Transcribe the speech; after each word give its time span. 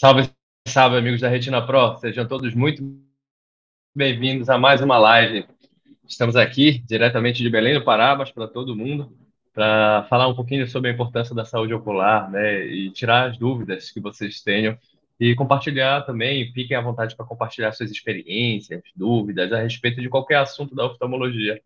Salve, 0.00 0.30
salve, 0.64 0.96
amigos 0.96 1.20
da 1.20 1.28
Retina 1.28 1.60
Pro. 1.60 1.96
Sejam 1.96 2.24
todos 2.24 2.54
muito 2.54 2.84
bem-vindos 3.92 4.48
a 4.48 4.56
mais 4.56 4.80
uma 4.80 4.96
live. 4.96 5.44
Estamos 6.06 6.36
aqui 6.36 6.78
diretamente 6.86 7.42
de 7.42 7.50
Belém 7.50 7.74
do 7.74 7.84
Pará, 7.84 8.14
mas 8.14 8.30
para 8.30 8.46
todo 8.46 8.76
mundo, 8.76 9.12
para 9.52 10.06
falar 10.08 10.28
um 10.28 10.36
pouquinho 10.36 10.68
sobre 10.68 10.88
a 10.88 10.92
importância 10.94 11.34
da 11.34 11.44
saúde 11.44 11.74
ocular, 11.74 12.30
né, 12.30 12.64
e 12.64 12.92
tirar 12.92 13.28
as 13.28 13.36
dúvidas 13.36 13.90
que 13.90 13.98
vocês 13.98 14.40
tenham 14.40 14.78
e 15.18 15.34
compartilhar 15.34 16.02
também, 16.02 16.52
fiquem 16.52 16.76
à 16.76 16.80
vontade 16.80 17.16
para 17.16 17.26
compartilhar 17.26 17.72
suas 17.72 17.90
experiências, 17.90 18.80
dúvidas 18.94 19.52
a 19.52 19.60
respeito 19.60 20.00
de 20.00 20.08
qualquer 20.08 20.36
assunto 20.36 20.76
da 20.76 20.86
oftalmologia. 20.86 21.60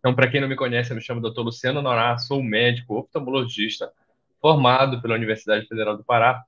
Então, 0.00 0.14
para 0.14 0.30
quem 0.30 0.42
não 0.42 0.48
me 0.48 0.54
conhece, 0.54 0.92
eu 0.92 0.96
me 0.96 1.02
chamo 1.02 1.22
Dr. 1.22 1.40
Luciano 1.40 1.80
Norá, 1.80 2.18
sou 2.18 2.42
médico 2.42 2.98
oftalmologista 2.98 3.90
formado 4.38 5.00
pela 5.00 5.14
Universidade 5.14 5.66
Federal 5.66 5.96
do 5.96 6.04
Pará 6.04 6.44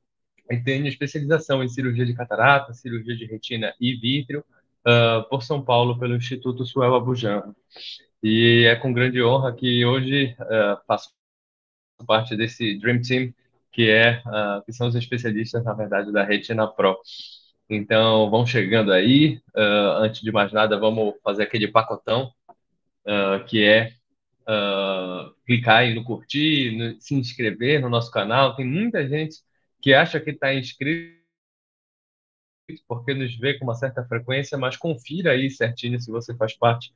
tenho 0.60 0.86
especialização 0.88 1.62
em 1.62 1.68
cirurgia 1.68 2.04
de 2.04 2.14
catarata, 2.14 2.74
cirurgia 2.74 3.16
de 3.16 3.26
retina 3.26 3.72
e 3.80 3.94
vítreo 3.94 4.44
uh, 4.86 5.28
por 5.28 5.42
São 5.42 5.62
Paulo 5.62 5.98
pelo 5.98 6.16
Instituto 6.16 6.64
Suel 6.64 6.94
Abujan. 6.94 7.54
E 8.22 8.64
é 8.66 8.76
com 8.76 8.92
grande 8.92 9.22
honra 9.22 9.54
que 9.54 9.84
hoje 9.84 10.36
uh, 10.40 10.78
faço 10.86 11.10
parte 12.06 12.36
desse 12.36 12.78
Dream 12.78 13.00
Team, 13.00 13.32
que 13.70 13.88
é 13.88 14.22
uh, 14.26 14.62
que 14.64 14.72
são 14.72 14.88
os 14.88 14.94
especialistas, 14.94 15.64
na 15.64 15.72
verdade, 15.72 16.12
da 16.12 16.24
Retina 16.24 16.66
Pro. 16.66 16.98
Então, 17.70 18.28
vão 18.30 18.44
chegando 18.44 18.92
aí. 18.92 19.40
antes 19.56 20.20
de 20.20 20.30
mais 20.30 20.52
nada, 20.52 20.78
vamos 20.78 21.14
fazer 21.24 21.44
aquele 21.44 21.68
pacotão, 21.68 22.30
que 23.46 23.64
é 23.64 23.92
clicar 25.46 25.78
aí 25.78 25.94
no 25.94 26.04
curtir, 26.04 26.76
no, 26.76 27.00
se 27.00 27.14
inscrever 27.14 27.80
no 27.80 27.88
nosso 27.88 28.10
canal. 28.10 28.54
Tem 28.54 28.66
muita 28.66 29.08
gente 29.08 29.36
que 29.82 29.92
acha 29.92 30.20
que 30.20 30.30
está 30.30 30.54
inscrito 30.54 31.20
porque 32.86 33.12
nos 33.12 33.36
vê 33.36 33.58
com 33.58 33.64
uma 33.64 33.74
certa 33.74 34.04
frequência, 34.04 34.56
mas 34.56 34.76
confira 34.76 35.32
aí 35.32 35.50
certinho 35.50 36.00
se 36.00 36.10
você 36.10 36.34
faz 36.34 36.54
parte 36.54 36.92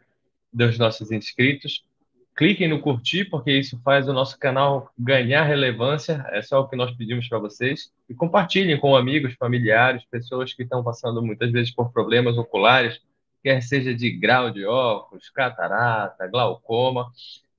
dos 0.52 0.78
nossos 0.78 1.10
inscritos. 1.10 1.84
Cliquem 2.34 2.68
no 2.68 2.80
curtir, 2.80 3.24
porque 3.24 3.50
isso 3.50 3.80
faz 3.82 4.08
o 4.08 4.12
nosso 4.12 4.38
canal 4.38 4.92
ganhar 4.98 5.42
relevância, 5.44 6.24
é 6.30 6.42
só 6.42 6.60
o 6.60 6.68
que 6.68 6.76
nós 6.76 6.94
pedimos 6.94 7.28
para 7.28 7.38
vocês. 7.38 7.92
E 8.08 8.14
compartilhem 8.14 8.78
com 8.78 8.94
amigos, 8.94 9.34
familiares, 9.34 10.04
pessoas 10.04 10.52
que 10.52 10.62
estão 10.62 10.84
passando 10.84 11.22
muitas 11.22 11.50
vezes 11.50 11.74
por 11.74 11.90
problemas 11.92 12.36
oculares, 12.36 13.00
quer 13.42 13.62
seja 13.62 13.94
de 13.94 14.10
grau 14.10 14.50
de 14.50 14.64
óculos, 14.66 15.30
catarata, 15.30 16.26
glaucoma. 16.28 17.10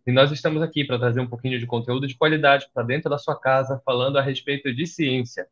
E 0.08 0.12
nós 0.14 0.32
estamos 0.32 0.62
aqui 0.62 0.86
para 0.86 0.98
trazer 0.98 1.20
um 1.20 1.28
pouquinho 1.28 1.60
de 1.60 1.66
conteúdo 1.66 2.08
de 2.08 2.16
qualidade 2.16 2.70
para 2.74 2.82
dentro 2.82 3.10
da 3.10 3.18
sua 3.18 3.38
casa, 3.38 3.82
falando 3.84 4.18
a 4.18 4.22
respeito 4.22 4.74
de 4.74 4.88
ciência. 4.88 5.46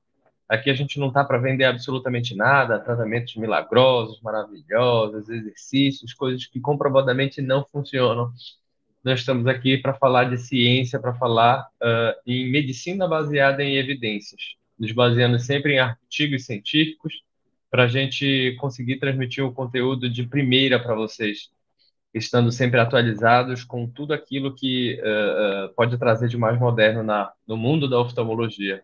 Aqui 0.47 0.69
a 0.69 0.73
gente 0.73 0.97
não 0.97 1.09
está 1.09 1.25
para 1.25 1.37
vender 1.37 1.65
absolutamente 1.65 2.33
nada, 2.33 2.79
tratamentos 2.79 3.35
milagrosos, 3.35 4.21
maravilhosos, 4.21 5.27
exercícios, 5.27 6.13
coisas 6.13 6.45
que 6.45 6.61
comprovadamente 6.61 7.41
não 7.41 7.65
funcionam. 7.69 8.31
Nós 9.03 9.19
estamos 9.19 9.45
aqui 9.45 9.77
para 9.77 9.93
falar 9.93 10.29
de 10.29 10.37
ciência, 10.37 11.01
para 11.01 11.13
falar 11.15 11.67
uh, 11.83 12.15
em 12.25 12.49
medicina 12.49 13.09
baseada 13.09 13.61
em 13.61 13.75
evidências, 13.75 14.55
nos 14.79 14.93
baseando 14.93 15.37
sempre 15.37 15.73
em 15.73 15.79
artigos 15.79 16.45
científicos, 16.45 17.25
para 17.69 17.83
a 17.83 17.87
gente 17.89 18.55
conseguir 18.57 18.99
transmitir 18.99 19.43
um 19.43 19.53
conteúdo 19.53 20.09
de 20.09 20.23
primeira 20.23 20.79
para 20.79 20.95
vocês 20.95 21.53
estando 22.15 22.49
sempre 22.49 22.79
atualizados 22.79 23.63
com 23.65 23.85
tudo 23.85 24.13
aquilo 24.13 24.55
que 24.55 24.97
uh, 25.01 25.73
pode 25.75 25.97
trazer 25.97 26.29
de 26.29 26.37
mais 26.37 26.57
moderno 26.57 27.03
na, 27.03 27.31
no 27.45 27.57
mundo 27.57 27.89
da 27.89 27.99
oftalmologia. 27.99 28.81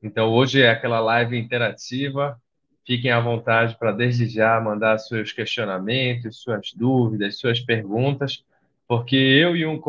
Então, 0.00 0.30
hoje 0.30 0.62
é 0.62 0.70
aquela 0.70 1.00
live 1.00 1.36
interativa. 1.36 2.40
Fiquem 2.86 3.10
à 3.10 3.20
vontade 3.20 3.76
para, 3.78 3.90
desde 3.90 4.28
já, 4.28 4.60
mandar 4.60 4.98
seus 4.98 5.32
questionamentos, 5.32 6.40
suas 6.40 6.72
dúvidas, 6.72 7.38
suas 7.38 7.58
perguntas, 7.60 8.44
porque 8.86 9.16
eu 9.16 9.56
e 9.56 9.66
um, 9.66 9.80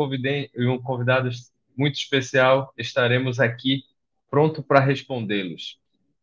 e 0.56 0.66
um 0.66 0.78
convidado 0.78 1.30
muito 1.76 1.94
especial 1.94 2.72
estaremos 2.76 3.38
aqui 3.38 3.84
pronto 4.28 4.62
para 4.64 4.80
respondê-los. 4.80 5.78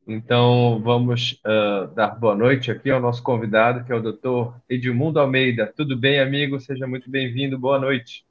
Então, 0.07 0.81
vamos 0.83 1.39
uh, 1.45 1.93
dar 1.93 2.19
boa 2.19 2.35
noite 2.35 2.71
aqui 2.71 2.89
ao 2.89 2.99
nosso 2.99 3.21
convidado, 3.21 3.85
que 3.85 3.91
é 3.91 3.95
o 3.95 4.01
doutor 4.01 4.55
Edmundo 4.67 5.19
Almeida. 5.19 5.71
Tudo 5.75 5.95
bem, 5.95 6.19
amigo? 6.19 6.59
Seja 6.59 6.87
muito 6.87 7.09
bem-vindo. 7.09 7.57
Boa 7.57 7.79
noite. 7.79 8.25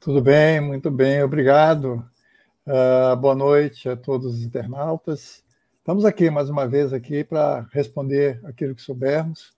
Tudo 0.00 0.22
bem, 0.22 0.60
muito 0.60 0.90
bem, 0.90 1.22
obrigado. 1.22 2.02
Uh, 2.66 3.14
boa 3.16 3.34
noite 3.34 3.88
a 3.88 3.96
todos 3.96 4.34
os 4.34 4.42
internautas. 4.42 5.44
Estamos 5.76 6.04
aqui 6.04 6.30
mais 6.30 6.48
uma 6.48 6.66
vez 6.66 6.92
aqui 6.92 7.22
para 7.22 7.66
responder 7.72 8.40
aquilo 8.44 8.74
que 8.74 8.82
soubermos. 8.82 9.52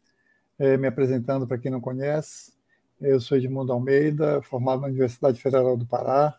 Eh, 0.58 0.76
me 0.76 0.86
apresentando 0.86 1.46
para 1.46 1.58
quem 1.58 1.70
não 1.70 1.80
conhece, 1.80 2.52
eu 3.00 3.20
sou 3.20 3.36
Edmundo 3.36 3.72
Almeida, 3.72 4.40
formado 4.42 4.82
na 4.82 4.86
Universidade 4.86 5.40
Federal 5.40 5.76
do 5.76 5.84
Pará, 5.84 6.34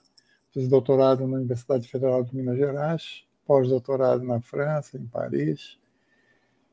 fiz 0.54 0.68
doutorado 0.70 1.28
na 1.28 1.38
Universidade 1.38 1.88
Federal 1.88 2.24
de 2.24 2.36
Minas 2.36 2.58
Gerais 2.58 3.25
pós-doutorado 3.46 4.24
na 4.24 4.42
França, 4.42 4.98
em 4.98 5.06
Paris. 5.06 5.78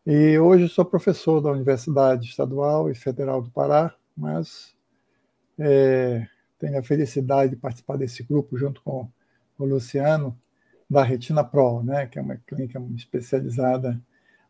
E 0.05 0.39
hoje 0.39 0.69
sou 0.69 0.85
professor 0.85 1.41
da 1.41 1.51
Universidade 1.51 2.27
Estadual 2.27 2.91
e 2.91 2.95
Federal 2.95 3.41
do 3.41 3.51
Pará, 3.51 3.95
mas 4.17 4.75
é, 5.59 6.27
tenho 6.59 6.79
a 6.79 6.83
felicidade 6.83 7.51
de 7.51 7.57
participar 7.57 7.97
desse 7.97 8.23
grupo 8.23 8.57
junto 8.57 8.83
com 8.83 9.09
o 9.59 9.65
Luciano, 9.65 10.37
da 10.91 11.03
Retina 11.03 11.45
Pro, 11.45 11.83
né, 11.83 12.07
que 12.07 12.19
é 12.19 12.23
uma 12.23 12.37
clínica 12.37 12.83
especializada, 12.97 13.99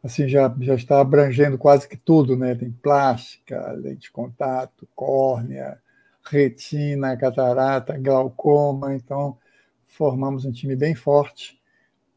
assim, 0.02 0.26
já, 0.26 0.52
já 0.60 0.74
está 0.74 1.00
abrangendo 1.00 1.56
quase 1.56 1.88
que 1.88 1.96
tudo, 1.96 2.36
né? 2.36 2.56
Tem 2.56 2.72
plástica, 2.72 3.70
lente 3.72 4.00
de 4.00 4.10
contato, 4.10 4.88
córnea, 4.96 5.80
retina, 6.24 7.16
catarata, 7.16 7.96
glaucoma, 7.96 8.94
então 8.94 9.38
formamos 9.84 10.44
um 10.44 10.50
time 10.50 10.74
bem 10.74 10.94
forte 10.94 11.61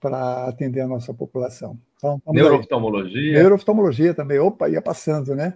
para 0.06 0.46
atender 0.46 0.82
a 0.82 0.88
nossa 0.88 1.12
população. 1.16 1.80
Então, 1.98 2.22
Neurooftalmologia? 2.28 3.40
Neurooftalmologia 3.40 4.14
também. 4.14 4.38
Opa, 4.38 4.70
ia 4.70 4.80
passando, 4.80 5.34
né? 5.34 5.56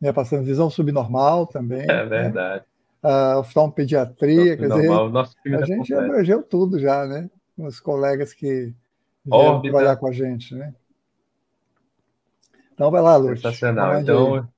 Ia 0.00 0.10
passando. 0.10 0.42
Visão 0.42 0.70
subnormal 0.70 1.46
também. 1.46 1.82
É 1.82 1.86
né? 1.86 2.04
verdade. 2.06 2.64
Uh, 3.02 3.40
oftalmopediatria, 3.40 4.56
quer 4.56 4.68
dizer, 4.68 4.88
nosso 4.88 5.36
a 5.44 5.50
é 5.50 5.66
gente 5.66 5.92
abrangeu 5.92 6.42
tudo 6.42 6.78
já, 6.80 7.04
né? 7.04 7.28
Com 7.54 7.66
os 7.66 7.78
colegas 7.78 8.32
que 8.32 8.72
vieram 9.22 9.60
trabalhar 9.60 9.96
com 9.96 10.06
a 10.06 10.12
gente, 10.12 10.54
né? 10.54 10.74
Então 12.72 12.90
vai 12.90 13.02
lá, 13.02 13.16
Lúcio. 13.16 13.36
Sensacional. 13.36 14.00
Então, 14.00 14.48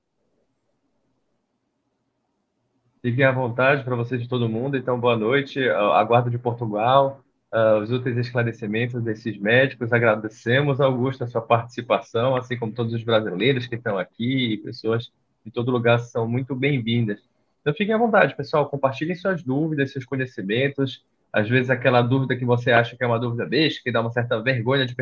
fiquem 3.02 3.24
à 3.24 3.32
vontade 3.32 3.82
para 3.82 3.96
vocês 3.96 4.22
de 4.22 4.28
todo 4.28 4.48
mundo. 4.48 4.76
Então, 4.76 5.00
boa 5.00 5.16
noite. 5.16 5.68
Aguardo 5.68 6.30
de 6.30 6.38
Portugal 6.38 7.25
uh, 7.52 7.78
os 7.82 7.90
úteis 7.90 8.16
esclarecimentos 8.16 9.02
desses 9.02 9.38
médicos. 9.38 9.92
Agradecemos, 9.92 10.80
Augusto, 10.80 11.24
a 11.24 11.26
sua 11.26 11.42
participação, 11.42 12.36
assim 12.36 12.56
como 12.56 12.72
todos 12.72 12.92
os 12.92 13.02
brasileiros 13.02 13.66
que 13.66 13.74
estão 13.74 13.98
aqui 13.98 14.54
e 14.54 14.58
pessoas 14.58 15.12
de 15.44 15.50
todo 15.50 15.70
lugar 15.70 15.98
são 15.98 16.26
muito 16.26 16.54
bem-vindas. 16.54 17.20
Então, 17.60 17.74
fiquem 17.74 17.94
à 17.94 17.98
vontade, 17.98 18.36
pessoal, 18.36 18.68
compartilhem 18.68 19.14
suas 19.14 19.42
dúvidas, 19.42 19.92
seus 19.92 20.04
conhecimentos. 20.04 21.04
Às 21.32 21.48
vezes, 21.48 21.70
aquela 21.70 22.00
dúvida 22.02 22.36
que 22.36 22.44
você 22.44 22.70
acha 22.70 22.96
que 22.96 23.02
é 23.02 23.06
uma 23.06 23.18
dúvida 23.18 23.44
besta, 23.44 23.80
que 23.82 23.92
dá 23.92 24.00
uma 24.00 24.12
certa 24.12 24.40
vergonha 24.40 24.86
de 24.86 24.94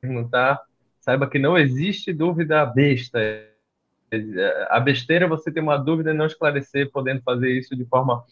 perguntar, 0.00 0.60
saiba 1.00 1.28
que 1.28 1.38
não 1.38 1.56
existe 1.56 2.12
dúvida 2.12 2.64
besta. 2.64 3.18
A 4.70 4.80
besteira 4.80 5.26
é 5.26 5.28
você 5.28 5.52
ter 5.52 5.60
uma 5.60 5.76
dúvida 5.76 6.10
e 6.10 6.14
não 6.14 6.26
esclarecer, 6.26 6.90
podendo 6.90 7.22
fazer 7.22 7.50
isso 7.52 7.76
de 7.76 7.84
forma 7.84 8.24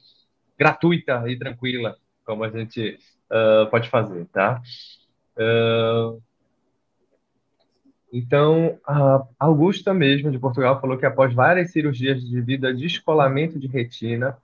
gratuita 0.59 1.25
e 1.29 1.39
tranquila, 1.39 1.97
como 2.25 2.45
a 2.45 2.49
gente 2.49 2.99
uh, 3.31 3.71
pode 3.71 3.89
fazer, 3.89 4.27
tá? 4.27 4.61
Uh, 5.37 6.21
então, 8.13 8.79
a 8.87 9.27
Augusta 9.39 9.93
mesmo, 9.93 10.31
de 10.31 10.39
Portugal, 10.39 10.81
falou 10.81 10.97
que 10.97 11.05
após 11.05 11.35
várias 11.35 11.73
cirurgias 11.73 12.25
devido 12.25 12.67
a 12.67 12.73
descolamento 12.73 13.59
de 13.59 13.67
retina, 13.67 14.37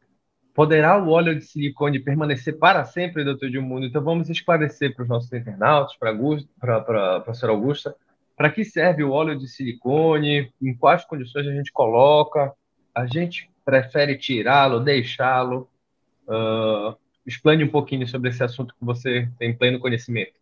poderá 0.52 1.02
o 1.02 1.08
óleo 1.08 1.34
de 1.34 1.42
silicone 1.42 1.98
permanecer 1.98 2.58
para 2.58 2.84
sempre, 2.84 3.24
doutor 3.24 3.46
Edmundo? 3.46 3.86
Então, 3.86 4.02
vamos 4.02 4.28
esclarecer 4.28 4.94
para 4.94 5.04
os 5.04 5.08
nossos 5.08 5.32
internautas, 5.32 5.96
para 5.96 6.10
a 6.10 7.34
senhora 7.34 7.56
Augusta, 7.56 7.96
para 8.36 8.50
que 8.50 8.64
serve 8.64 9.04
o 9.04 9.12
óleo 9.12 9.38
de 9.38 9.48
silicone, 9.48 10.52
em 10.60 10.74
quais 10.74 11.04
condições 11.04 11.46
a 11.46 11.52
gente 11.52 11.72
coloca, 11.72 12.52
a 12.94 13.06
gente 13.06 13.48
prefere 13.64 14.18
tirá-lo, 14.18 14.80
deixá-lo, 14.80 15.68
uh, 16.26 16.96
explane 17.26 17.64
um 17.64 17.70
pouquinho 17.70 18.06
sobre 18.06 18.30
esse 18.30 18.42
assunto 18.42 18.74
que 18.74 18.84
você 18.84 19.28
tem 19.38 19.56
pleno 19.56 19.80
conhecimento. 19.80 20.32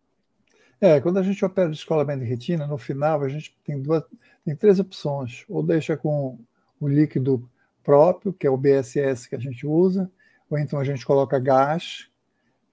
É, 0.79 0.99
quando 0.99 1.19
a 1.19 1.23
gente 1.23 1.43
opera 1.45 1.69
descolamento 1.69 2.23
de 2.23 2.29
retina, 2.29 2.65
no 2.65 2.77
final 2.77 3.21
a 3.21 3.29
gente 3.29 3.55
tem 3.63 3.79
duas, 3.79 4.03
tem 4.43 4.55
três 4.55 4.79
opções. 4.79 5.45
Ou 5.47 5.61
deixa 5.61 5.95
com 5.95 6.39
o 6.79 6.87
líquido 6.87 7.47
próprio, 7.83 8.33
que 8.33 8.47
é 8.47 8.49
o 8.49 8.57
BSS 8.57 9.29
que 9.29 9.35
a 9.35 9.39
gente 9.39 9.65
usa, 9.65 10.09
ou 10.49 10.57
então 10.57 10.79
a 10.79 10.83
gente 10.83 11.05
coloca 11.05 11.37
gás, 11.39 12.07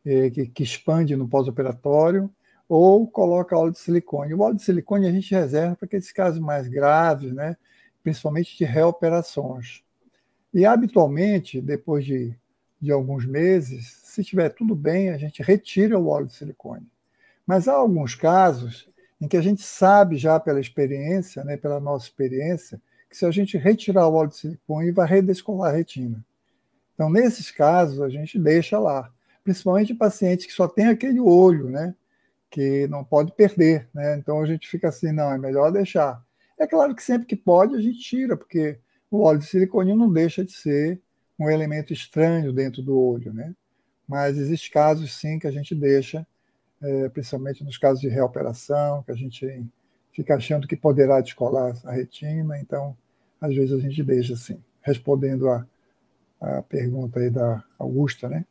é, 0.04 0.30
que, 0.30 0.46
que 0.46 0.62
expande 0.62 1.14
no 1.16 1.28
pós-operatório, 1.28 2.30
ou 2.68 3.06
coloca 3.06 3.56
óleo 3.56 3.72
de 3.72 3.78
silicone. 3.78 4.34
O 4.34 4.40
óleo 4.40 4.56
de 4.56 4.62
silicone 4.62 5.06
a 5.06 5.12
gente 5.12 5.34
reserva 5.34 5.76
para 5.76 5.86
aqueles 5.86 6.10
casos 6.12 6.40
mais 6.40 6.66
graves, 6.66 7.32
né? 7.32 7.56
principalmente 8.02 8.56
de 8.56 8.64
reoperações. 8.64 9.82
E 10.52 10.64
habitualmente, 10.64 11.60
depois 11.60 12.04
de, 12.04 12.34
de 12.80 12.92
alguns 12.92 13.26
meses, 13.26 14.00
se 14.04 14.20
estiver 14.20 14.50
tudo 14.50 14.74
bem, 14.74 15.10
a 15.10 15.18
gente 15.18 15.42
retira 15.42 15.98
o 15.98 16.08
óleo 16.08 16.26
de 16.26 16.34
silicone. 16.34 16.86
Mas 17.46 17.66
há 17.66 17.72
alguns 17.72 18.14
casos 18.14 18.88
em 19.20 19.26
que 19.26 19.36
a 19.36 19.40
gente 19.40 19.62
sabe 19.62 20.16
já 20.16 20.38
pela 20.38 20.60
experiência, 20.60 21.42
né, 21.42 21.56
pela 21.56 21.80
nossa 21.80 22.06
experiência, 22.06 22.80
que 23.10 23.16
se 23.16 23.26
a 23.26 23.30
gente 23.30 23.56
retirar 23.56 24.06
o 24.06 24.14
óleo 24.14 24.30
de 24.30 24.36
silicone, 24.36 24.92
vai 24.92 25.08
redescolar 25.08 25.72
a 25.72 25.76
retina. 25.76 26.24
Então, 26.94 27.10
nesses 27.10 27.50
casos, 27.50 28.00
a 28.00 28.08
gente 28.08 28.38
deixa 28.38 28.78
lá, 28.78 29.10
principalmente 29.42 29.94
pacientes 29.94 30.46
que 30.46 30.52
só 30.52 30.68
têm 30.68 30.86
aquele 30.86 31.18
olho, 31.20 31.68
né, 31.70 31.94
que 32.50 32.86
não 32.88 33.04
pode 33.04 33.32
perder, 33.32 33.88
né? 33.92 34.16
Então 34.16 34.40
a 34.40 34.46
gente 34.46 34.68
fica 34.68 34.88
assim, 34.88 35.12
não, 35.12 35.30
é 35.32 35.38
melhor 35.38 35.70
deixar. 35.70 36.22
É 36.58 36.66
claro 36.66 36.94
que 36.94 37.02
sempre 37.02 37.26
que 37.26 37.36
pode 37.36 37.74
a 37.74 37.80
gente 37.80 37.98
tira, 37.98 38.36
porque 38.36 38.78
o 39.10 39.22
óleo 39.22 39.38
de 39.38 39.46
silicone 39.46 39.94
não 39.94 40.10
deixa 40.10 40.44
de 40.44 40.52
ser 40.52 41.00
um 41.38 41.48
elemento 41.48 41.92
estranho 41.92 42.52
dentro 42.52 42.82
do 42.82 42.98
olho, 42.98 43.32
né? 43.32 43.54
Mas 44.08 44.38
existem 44.38 44.70
casos 44.70 45.14
sim 45.14 45.38
que 45.38 45.46
a 45.46 45.50
gente 45.50 45.74
deixa, 45.74 46.26
é, 46.82 47.08
principalmente 47.10 47.62
nos 47.62 47.76
casos 47.76 48.00
de 48.00 48.08
reoperação, 48.08 49.02
que 49.02 49.12
a 49.12 49.14
gente 49.14 49.64
fica 50.12 50.34
achando 50.34 50.66
que 50.66 50.76
poderá 50.76 51.20
descolar 51.20 51.74
a 51.84 51.92
retina, 51.92 52.58
então 52.58 52.96
às 53.40 53.54
vezes 53.54 53.72
a 53.72 53.78
gente 53.78 54.02
deixa 54.02 54.34
assim. 54.34 54.60
Respondendo 54.82 55.48
a, 55.48 55.66
a 56.40 56.62
pergunta 56.62 57.20
aí 57.20 57.30
da 57.30 57.62
Augusta, 57.78 58.28
né? 58.28 58.44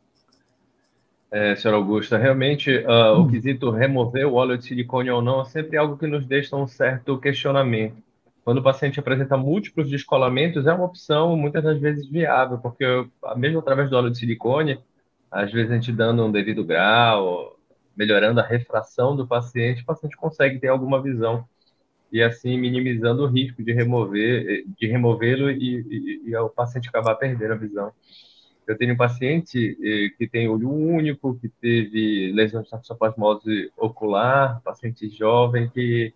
É, 1.29 1.55
senhora 1.57 1.77
Augusta, 1.77 2.17
realmente 2.17 2.71
uh, 2.71 3.17
hum. 3.17 3.23
o 3.23 3.27
quesito 3.29 3.69
remover 3.69 4.25
o 4.25 4.35
óleo 4.35 4.57
de 4.57 4.63
silicone 4.63 5.09
ou 5.09 5.21
não 5.21 5.41
é 5.41 5.45
sempre 5.45 5.75
algo 5.75 5.97
que 5.97 6.07
nos 6.07 6.25
deixa 6.25 6.55
um 6.55 6.67
certo 6.67 7.19
questionamento. 7.19 8.06
Quando 8.47 8.59
o 8.59 8.63
paciente 8.63 8.97
apresenta 8.97 9.35
múltiplos 9.35 9.89
descolamentos, 9.89 10.65
é 10.65 10.73
uma 10.73 10.85
opção 10.85 11.35
muitas 11.35 11.61
das 11.61 11.77
vezes 11.81 12.09
viável, 12.09 12.57
porque 12.57 12.85
mesmo 13.35 13.59
através 13.59 13.89
do 13.89 13.97
óleo 13.97 14.09
de 14.09 14.19
silicone, 14.19 14.79
às 15.29 15.51
vezes 15.51 15.69
a 15.69 15.75
gente 15.75 15.91
dando 15.91 16.25
um 16.25 16.31
devido 16.31 16.63
grau, 16.63 17.59
melhorando 17.93 18.39
a 18.39 18.47
refração 18.47 19.17
do 19.17 19.27
paciente, 19.27 19.81
o 19.81 19.85
paciente 19.85 20.15
consegue 20.15 20.59
ter 20.59 20.69
alguma 20.69 21.03
visão 21.03 21.45
e 22.09 22.23
assim 22.23 22.57
minimizando 22.57 23.25
o 23.25 23.27
risco 23.27 23.61
de 23.61 23.73
remover, 23.73 24.63
de 24.79 24.87
removê-lo 24.87 25.51
e, 25.51 25.81
e, 25.81 26.29
e 26.29 26.35
o 26.37 26.47
paciente 26.47 26.87
acabar 26.87 27.15
perdendo 27.15 27.51
a 27.51 27.57
visão. 27.57 27.91
Eu 28.65 28.77
tenho 28.77 28.93
um 28.93 28.97
paciente 28.97 29.77
eh, 29.83 30.15
que 30.17 30.25
tem 30.25 30.47
olho 30.47 30.71
único, 30.71 31.37
que 31.37 31.49
teve 31.49 32.31
lesão 32.31 32.61
de 32.61 32.69
toxoplasmose 32.69 33.73
ocular, 33.75 34.61
paciente 34.63 35.09
jovem 35.09 35.67
que 35.67 36.13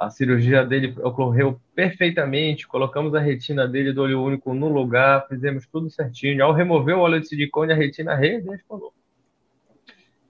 a 0.00 0.08
cirurgia 0.08 0.64
dele 0.64 0.94
ocorreu 1.02 1.60
perfeitamente, 1.74 2.66
colocamos 2.66 3.14
a 3.14 3.20
retina 3.20 3.68
dele 3.68 3.92
do 3.92 4.00
olho 4.00 4.22
único 4.22 4.54
no 4.54 4.66
lugar, 4.66 5.28
fizemos 5.28 5.66
tudo 5.66 5.90
certinho. 5.90 6.42
Ao 6.42 6.54
remover 6.54 6.96
o 6.96 7.00
óleo 7.00 7.20
de 7.20 7.28
silicone, 7.28 7.72
a 7.72 7.76
retina 7.76 8.14
redescolou. 8.14 8.94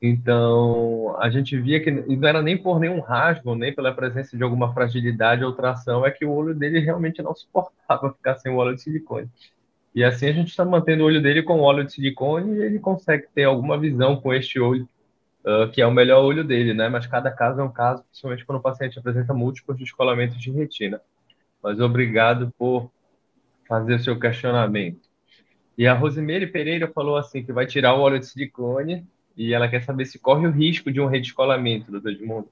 Então, 0.03 1.15
a 1.21 1.31
gente 1.31 1.57
via 1.57 1.79
que 1.79 1.89
não 1.89 2.29
era 2.29 2.43
nem 2.43 2.61
por 2.61 2.81
nenhum 2.81 2.99
rasgo, 2.99 3.55
nem 3.55 3.73
pela 3.73 3.95
presença 3.95 4.37
de 4.37 4.43
alguma 4.43 4.75
fragilidade 4.75 5.45
ou 5.45 5.53
tração, 5.53 6.05
é 6.05 6.11
que 6.11 6.25
o 6.25 6.33
olho 6.33 6.53
dele 6.53 6.81
realmente 6.81 7.23
não 7.23 7.35
suportava 7.35 8.11
ficar 8.17 8.39
sem 8.39 8.51
o 8.51 8.57
óleo 8.57 8.75
de 8.75 8.83
silicone. 8.83 9.29
E 9.95 10.03
assim 10.03 10.27
a 10.27 10.33
gente 10.33 10.49
está 10.49 10.65
mantendo 10.65 11.05
o 11.05 11.07
olho 11.07 11.23
dele 11.23 11.45
com 11.45 11.61
óleo 11.61 11.85
de 11.85 11.93
silicone 11.93 12.57
e 12.57 12.63
ele 12.63 12.81
consegue 12.81 13.29
ter 13.33 13.45
alguma 13.45 13.79
visão 13.79 14.17
com 14.17 14.35
este 14.35 14.59
olho, 14.59 14.89
uh, 15.45 15.71
que 15.71 15.81
é 15.81 15.87
o 15.87 15.93
melhor 15.93 16.25
olho 16.25 16.45
dele, 16.45 16.75
né? 16.75 16.89
Mas 16.89 17.07
cada 17.07 17.31
caso 17.31 17.61
é 17.61 17.65
um 17.65 17.71
caso, 17.71 18.03
principalmente 18.05 18.45
quando 18.45 18.59
o 18.59 18.63
paciente 18.63 18.99
apresenta 18.99 19.35
múltiplos 19.35 19.79
descolamentos 19.79 20.39
de 20.39 20.51
retina. 20.51 21.01
Mas 21.63 21.81
obrigado 21.81 22.53
por 22.59 22.91
fazer 23.69 23.95
o 23.95 24.01
seu 24.01 24.19
questionamento. 24.19 25.09
E 25.77 25.87
a 25.87 25.95
Rosemary 25.95 26.47
Pereira 26.47 26.89
falou 26.89 27.17
assim 27.17 27.43
que 27.43 27.53
vai 27.53 27.67
tirar 27.67 27.95
o 27.95 28.01
óleo 28.01 28.19
de 28.19 28.27
silicone 28.27 29.07
e 29.37 29.55
ela 29.55 29.69
quer 29.69 29.83
saber 29.83 30.05
se 30.07 30.19
corre 30.19 30.47
o 30.47 30.51
risco 30.51 30.93
de 30.93 31.01
um 31.01 31.07
redescolamento, 31.07 31.91
doutor 31.91 32.13
Edmundo. 32.13 32.49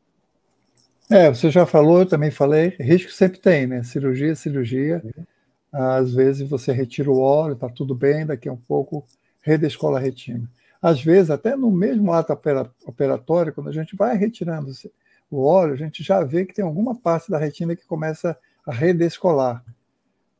É, 1.10 1.28
você 1.28 1.50
já 1.50 1.64
falou, 1.64 2.00
eu 2.00 2.06
também 2.06 2.30
falei, 2.30 2.76
risco 2.78 3.10
sempre 3.10 3.38
tem, 3.38 3.66
né? 3.66 3.82
Cirurgia, 3.82 4.34
cirurgia. 4.34 5.02
Uhum 5.04 5.24
às 5.72 6.14
vezes 6.14 6.48
você 6.48 6.72
retira 6.72 7.10
o 7.10 7.20
óleo, 7.20 7.54
está 7.54 7.68
tudo 7.68 7.94
bem, 7.94 8.26
daqui 8.26 8.48
a 8.48 8.52
um 8.52 8.56
pouco 8.56 9.06
redescola 9.42 9.98
a 9.98 10.00
retina. 10.00 10.48
Às 10.80 11.02
vezes, 11.02 11.30
até 11.30 11.56
no 11.56 11.70
mesmo 11.70 12.12
ato 12.12 12.32
operatório, 12.86 13.52
quando 13.52 13.68
a 13.68 13.72
gente 13.72 13.96
vai 13.96 14.16
retirando 14.16 14.70
o 15.30 15.44
óleo, 15.44 15.74
a 15.74 15.76
gente 15.76 16.02
já 16.02 16.22
vê 16.22 16.44
que 16.46 16.54
tem 16.54 16.64
alguma 16.64 16.94
parte 16.94 17.30
da 17.30 17.38
retina 17.38 17.74
que 17.74 17.86
começa 17.86 18.36
a 18.66 18.72
redescolar. 18.72 19.64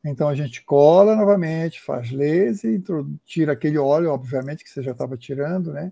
Então 0.03 0.29
a 0.29 0.35
gente 0.35 0.63
cola 0.63 1.15
novamente, 1.15 1.81
faz 1.81 2.09
laser, 2.09 2.81
tira 3.25 3.51
aquele 3.51 3.77
óleo, 3.77 4.11
obviamente, 4.11 4.63
que 4.63 4.69
você 4.69 4.81
já 4.81 4.91
estava 4.91 5.17
tirando, 5.17 5.73
né? 5.73 5.91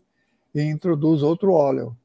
E 0.55 0.61
introduz 0.61 1.21
outro 1.21 1.51
óleo. 1.51 1.95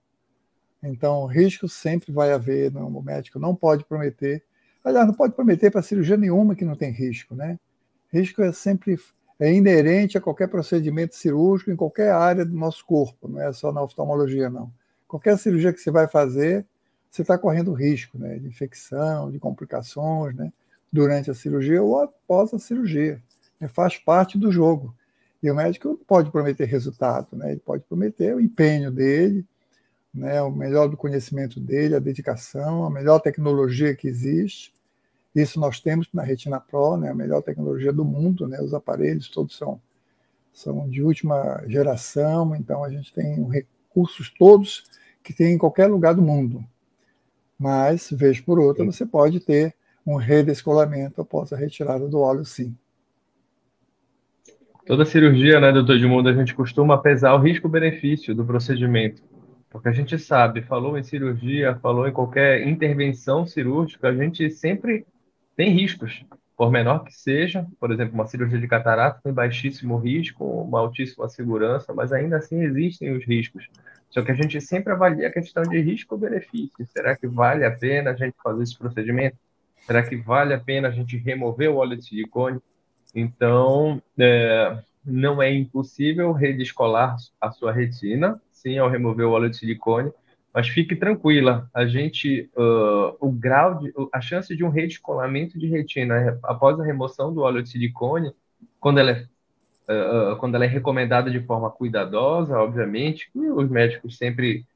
Então, 0.83 1.27
risco 1.27 1.69
sempre 1.69 2.11
vai 2.11 2.33
haver, 2.33 2.77
o 2.77 3.03
médico 3.03 3.39
não 3.39 3.55
pode 3.55 3.85
prometer 3.85 4.45
Aliás, 4.85 5.07
não 5.07 5.15
pode 5.15 5.35
prometer 5.35 5.71
para 5.71 5.83
cirurgia 5.83 6.17
nenhuma 6.17 6.57
que 6.57 6.65
não 6.65 6.75
tem 6.75 6.91
risco, 6.91 7.35
né? 7.35 7.59
Risco 8.13 8.43
é 8.43 8.53
sempre 8.53 8.99
é 9.43 9.53
inerente 9.53 10.17
a 10.17 10.21
qualquer 10.21 10.47
procedimento 10.47 11.17
cirúrgico 11.17 11.73
em 11.73 11.77
qualquer 11.77 12.13
área 12.13 12.45
do 12.45 12.55
nosso 12.55 12.87
corpo, 12.87 13.27
não 13.27 13.41
é 13.41 13.53
só 13.53 13.73
na 13.73 13.83
oftalmologia, 13.83 14.49
não. 14.49 14.73
Qualquer 15.09 15.37
cirurgia 15.37 15.73
que 15.73 15.81
você 15.81 15.91
vai 15.91 16.07
fazer, 16.07 16.65
você 17.11 17.23
está 17.23 17.37
correndo 17.37 17.73
risco, 17.73 18.17
né? 18.17 18.39
De 18.39 18.47
infecção, 18.47 19.33
de 19.33 19.41
complicações, 19.41 20.37
né? 20.37 20.53
Durante 20.93 21.29
a 21.29 21.35
cirurgia 21.35 21.83
ou 21.83 22.01
após 22.01 22.55
a 22.55 22.59
cirurgia. 22.61 23.21
Né? 23.61 23.67
Faz 23.67 23.99
parte 23.99 24.39
do 24.39 24.53
jogo. 24.53 24.95
E 25.43 25.51
o 25.51 25.55
médico 25.57 25.89
não 25.89 25.97
pode 25.97 26.31
prometer 26.31 26.67
resultado, 26.67 27.27
né? 27.33 27.51
Ele 27.51 27.61
pode 27.61 27.83
prometer 27.83 28.37
o 28.37 28.41
empenho 28.41 28.93
dele, 28.93 29.45
né, 30.15 30.41
o 30.43 30.51
melhor 30.51 30.89
do 30.89 30.97
conhecimento 30.97 31.59
dele, 31.59 31.97
a 31.97 31.99
dedicação, 31.99 32.85
a 32.85 32.91
melhor 32.91 33.19
tecnologia 33.19 33.95
que 33.95 34.07
existe. 34.07 34.73
Isso 35.35 35.59
nós 35.59 35.81
temos 35.81 36.09
na 36.13 36.23
Retina 36.23 36.61
Pro, 36.61 36.97
né, 36.97 37.11
a 37.11 37.15
melhor 37.15 37.43
tecnologia 37.43 37.93
do 37.93 38.05
mundo, 38.05 38.47
né, 38.47 38.61
os 38.61 38.75
aparelhos 38.75 39.29
todos 39.29 39.57
são, 39.57 39.81
são 40.53 40.89
de 40.89 41.03
última 41.03 41.63
geração, 41.67 42.55
então 42.55 42.85
a 42.85 42.91
gente 42.91 43.13
tem 43.13 43.49
recursos 43.49 44.31
todos 44.39 44.85
que 45.23 45.33
tem 45.33 45.55
em 45.55 45.59
qualquer 45.59 45.87
lugar 45.87 46.15
do 46.15 46.23
mundo. 46.23 46.63
Mas, 47.59 48.11
vez 48.11 48.41
por 48.41 48.59
outra, 48.59 48.85
você 48.85 49.07
pode 49.07 49.41
ter 49.41 49.75
um 50.07 50.17
redescolamento 50.17 51.21
após 51.21 51.53
a 51.53 51.57
retirada 51.57 52.09
do 52.09 52.19
óleo, 52.19 52.45
sim. 52.45 52.77
Toda 54.85 55.05
cirurgia, 55.05 55.61
né, 55.61 55.73
doutor 55.73 55.97
Edmundo, 55.97 56.29
a 56.29 56.35
gente 56.35 56.55
costuma 56.55 56.99
pesar 56.99 57.35
o 57.35 57.39
risco-benefício 57.39 58.35
do 58.35 58.45
procedimento. 58.45 59.23
Porque 59.71 59.89
a 59.89 59.93
gente 59.93 60.19
sabe, 60.19 60.61
falou 60.61 60.99
em 60.99 61.03
cirurgia, 61.03 61.79
falou 61.81 62.07
em 62.07 62.13
qualquer 62.13 62.67
intervenção 62.67 63.47
cirúrgica, 63.47 64.09
a 64.09 64.15
gente 64.15 64.51
sempre 64.51 65.07
tem 65.57 65.71
riscos, 65.71 66.25
por 66.57 66.71
menor 66.71 67.05
que 67.05 67.13
seja. 67.13 67.67
Por 67.81 67.91
exemplo, 67.91 68.15
uma 68.15 68.27
cirurgia 68.27 68.59
de 68.59 68.69
catarata 68.69 69.21
tem 69.23 69.33
baixíssimo 69.33 69.97
risco, 69.97 70.45
uma 70.45 70.81
altíssima 70.81 71.29
segurança, 71.29 71.93
mas 71.93 72.13
ainda 72.13 72.37
assim 72.37 72.63
existem 72.63 73.13
os 73.17 73.25
riscos. 73.25 73.69
Só 74.11 74.23
que 74.23 74.31
a 74.31 74.35
gente 74.35 74.61
sempre 74.61 74.93
avalia 74.93 75.29
a 75.29 75.33
questão 75.33 75.63
de 75.63 75.81
risco-benefício. 75.81 76.87
Será 76.87 77.17
que 77.17 77.27
vale 77.27 77.65
a 77.65 77.71
pena 77.71 78.11
a 78.11 78.15
gente 78.15 78.35
fazer 78.43 78.63
esse 78.63 78.77
procedimento? 78.77 79.37
Será 79.87 80.03
que 80.03 80.17
vale 80.17 80.55
a 80.55 80.61
pena 80.61 80.89
a 80.89 80.91
gente 80.91 81.17
remover 81.17 81.71
o 81.71 81.77
óleo 81.77 81.97
de 81.97 82.05
silicone? 82.05 82.61
Então, 83.15 84.03
é, 84.19 84.79
não 85.05 85.43
é 85.43 85.53
impossível 85.53 86.33
redescolar 86.33 87.17
a 87.41 87.51
sua 87.51 87.73
retina, 87.73 88.41
sim 88.53 88.79
ao 88.79 88.89
remover 88.89 89.27
o 89.27 89.33
óleo 89.33 89.51
de 89.51 89.57
silicone, 89.57 90.13
mas 90.53 90.69
fique 90.69 90.95
tranquila, 90.95 91.69
a 91.73 91.87
gente, 91.87 92.51
uh, 92.55 93.17
o 93.19 93.33
grau 93.33 93.79
de, 93.79 93.93
a 94.13 94.21
chance 94.21 94.55
de 94.55 94.63
um 94.63 94.69
redescolamento 94.69 95.59
de 95.59 95.67
retina 95.67 96.39
após 96.43 96.79
a 96.79 96.85
remoção 96.85 97.33
do 97.33 97.41
óleo 97.41 97.63
de 97.63 97.71
silicone, 97.71 98.33
quando 98.79 98.99
ela 98.99 99.13
é, 99.13 100.33
uh, 100.33 100.37
quando 100.37 100.55
ela 100.55 100.65
é 100.65 100.69
recomendada 100.69 101.31
de 101.31 101.41
forma 101.41 101.71
cuidadosa, 101.71 102.59
obviamente, 102.59 103.31
os 103.35 103.69
médicos 103.71 104.19
sempre, 104.19 104.67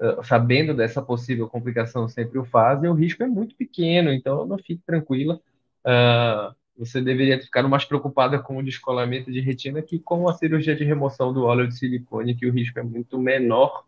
uh, 0.00 0.24
sabendo 0.24 0.74
dessa 0.74 1.02
possível 1.02 1.46
complicação, 1.46 2.08
sempre 2.08 2.38
o 2.38 2.44
fazem, 2.44 2.88
o 2.88 2.94
risco 2.94 3.22
é 3.22 3.26
muito 3.26 3.54
pequeno, 3.54 4.10
então 4.10 4.46
não 4.46 4.56
fique 4.56 4.80
tranquila. 4.86 5.38
Uh, 5.84 6.56
você 6.78 7.02
deveria 7.02 7.38
ficar 7.40 7.64
mais 7.64 7.84
preocupada 7.84 8.38
com 8.38 8.56
o 8.56 8.62
descolamento 8.62 9.30
de 9.30 9.40
retina 9.40 9.82
que 9.82 9.98
com 9.98 10.28
a 10.28 10.32
cirurgia 10.32 10.74
de 10.76 10.84
remoção 10.84 11.34
do 11.34 11.44
óleo 11.44 11.66
de 11.68 11.76
silicone, 11.76 12.34
que 12.34 12.46
o 12.46 12.52
risco 12.52 12.78
é 12.78 12.82
muito 12.82 13.18
menor 13.18 13.84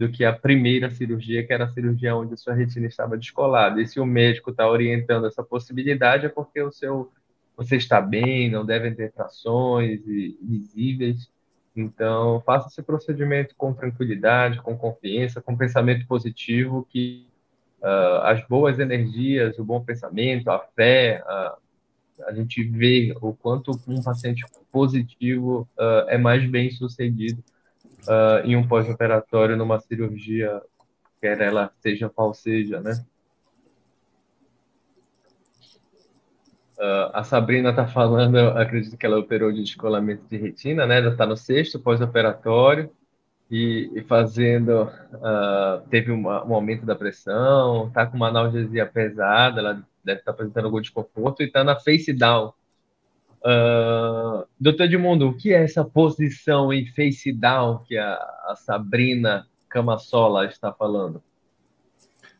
do 0.00 0.10
que 0.10 0.24
a 0.24 0.32
primeira 0.32 0.90
cirurgia, 0.90 1.46
que 1.46 1.52
era 1.52 1.64
a 1.64 1.68
cirurgia 1.68 2.16
onde 2.16 2.32
a 2.32 2.36
sua 2.38 2.54
retina 2.54 2.86
estava 2.86 3.18
descolada. 3.18 3.82
E 3.82 3.86
se 3.86 4.00
o 4.00 4.06
médico 4.06 4.50
está 4.50 4.66
orientando 4.66 5.26
essa 5.26 5.42
possibilidade, 5.42 6.24
é 6.24 6.28
porque 6.30 6.62
o 6.62 6.72
seu 6.72 7.12
você 7.54 7.76
está 7.76 8.00
bem, 8.00 8.50
não 8.50 8.64
devem 8.64 8.94
ter 8.94 9.12
trações 9.12 10.00
visíveis, 10.06 11.30
Então, 11.76 12.42
faça 12.46 12.68
esse 12.68 12.82
procedimento 12.82 13.54
com 13.54 13.74
tranquilidade, 13.74 14.62
com 14.62 14.74
confiança, 14.74 15.42
com 15.42 15.54
pensamento 15.54 16.06
positivo, 16.06 16.86
que 16.88 17.26
uh, 17.82 18.22
as 18.22 18.42
boas 18.48 18.78
energias, 18.78 19.58
o 19.58 19.64
bom 19.64 19.84
pensamento, 19.84 20.50
a 20.50 20.58
fé, 20.74 21.22
uh, 21.26 22.24
a 22.26 22.32
gente 22.32 22.64
vê 22.64 23.14
o 23.20 23.34
quanto 23.34 23.72
um 23.86 24.02
paciente 24.02 24.42
positivo 24.72 25.68
uh, 25.78 26.08
é 26.08 26.16
mais 26.16 26.48
bem 26.48 26.70
sucedido 26.70 27.44
em 28.44 28.56
um 28.56 28.66
pós-operatório, 28.66 29.56
numa 29.56 29.80
cirurgia, 29.80 30.60
quer 31.20 31.40
ela 31.40 31.70
seja 31.80 32.08
qual 32.08 32.32
seja, 32.32 32.80
né? 32.80 33.04
Uh, 36.80 37.12
a 37.12 37.22
Sabrina 37.22 37.68
está 37.70 37.86
falando, 37.86 38.38
acredito 38.38 38.96
que 38.96 39.04
ela 39.04 39.18
operou 39.18 39.52
de 39.52 39.62
descolamento 39.62 40.26
de 40.30 40.38
retina, 40.38 40.86
né? 40.86 41.06
Está 41.06 41.26
no 41.26 41.36
sexto 41.36 41.78
pós-operatório 41.78 42.90
e, 43.50 43.90
e, 43.94 44.02
fazendo, 44.04 44.84
uh, 44.84 45.86
teve 45.90 46.10
uma, 46.10 46.42
um 46.42 46.54
aumento 46.54 46.86
da 46.86 46.96
pressão, 46.96 47.88
está 47.88 48.06
com 48.06 48.16
uma 48.16 48.28
analgesia 48.28 48.86
pesada, 48.86 49.60
ela 49.60 49.74
deve 50.02 50.20
estar 50.20 50.24
tá 50.24 50.30
apresentando 50.30 50.64
algum 50.64 50.80
desconforto 50.80 51.42
e 51.42 51.46
está 51.46 51.62
na 51.62 51.78
face 51.78 52.14
down. 52.14 52.54
Uh, 53.42 54.46
doutor 54.58 54.84
Edmundo, 54.84 55.28
o 55.28 55.36
que 55.36 55.54
é 55.54 55.64
essa 55.64 55.82
posição 55.82 56.72
em 56.72 56.86
face 56.86 57.32
down 57.32 57.78
que 57.84 57.96
a, 57.96 58.14
a 58.14 58.54
Sabrina 58.56 59.46
Camassola 59.68 60.46
está 60.46 60.72
falando? 60.72 61.22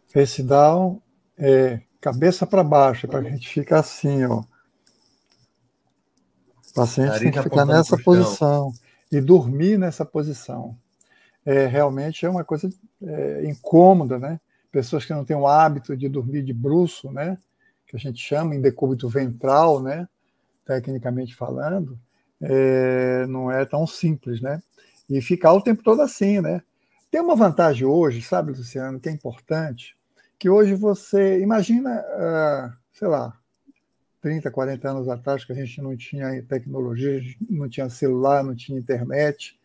Face 0.09 0.43
down 0.43 1.01
é 1.39 1.81
cabeça 2.01 2.47
para 2.47 2.63
baixo, 2.63 3.09
para 3.09 3.21
a 3.21 3.23
gente 3.23 3.49
ficar 3.49 3.81
assim, 3.81 4.25
ó. 4.25 4.43
O 6.71 6.75
paciente 6.75 7.19
tem 7.19 7.31
que 7.31 7.43
ficar 7.43 7.65
nessa 7.65 7.97
posição 7.97 8.73
e 9.11 9.21
dormir 9.21 9.79
nessa 9.79 10.05
posição. 10.05 10.77
É, 11.45 11.67
realmente 11.67 12.25
é 12.25 12.31
uma 12.31 12.45
coisa 12.45 12.71
é, 13.03 13.45
incômoda, 13.45 14.19
né? 14.19 14.39
Pessoas 14.71 15.05
que 15.05 15.13
não 15.13 15.25
têm 15.25 15.37
o 15.37 15.49
hábito 15.49 15.97
de 15.97 16.09
dormir 16.09 16.43
de 16.43 16.53
bruço, 16.53 17.11
né? 17.11 17.37
Que 17.87 17.97
a 17.97 17.99
gente 17.99 18.19
chama 18.19 18.55
em 18.55 18.61
decúbito 18.61 19.09
ventral, 19.09 19.83
né? 19.83 20.07
Tecnicamente 20.71 21.35
falando, 21.35 21.99
é, 22.41 23.27
não 23.27 23.51
é 23.51 23.65
tão 23.65 23.89
simples, 23.89 24.41
né? 24.41 24.63
E 25.09 25.21
ficar 25.21 25.53
o 25.53 25.61
tempo 25.61 25.83
todo 25.83 26.01
assim, 26.01 26.41
né? 26.41 26.63
Tem 27.11 27.21
uma 27.21 27.35
vantagem 27.35 27.85
hoje, 27.85 28.23
sabe, 28.23 28.53
Luciano, 28.53 29.01
que 29.01 29.09
é 29.09 29.13
importante, 29.13 29.97
que 30.39 30.49
hoje 30.49 30.77
você 30.77 31.41
imagina, 31.41 31.91
uh, 32.01 32.73
sei 32.93 33.09
lá, 33.09 33.37
30, 34.23 34.49
40 34.49 34.89
anos 34.89 35.09
atrás, 35.09 35.45
que 35.45 35.51
a 35.51 35.57
gente 35.57 35.83
não 35.83 35.97
tinha 35.97 36.41
tecnologia, 36.45 37.21
não 37.51 37.69
tinha 37.69 37.91
celular, 37.91 38.45
não 38.45 38.55
tinha 38.55 38.79
internet. 38.79 39.59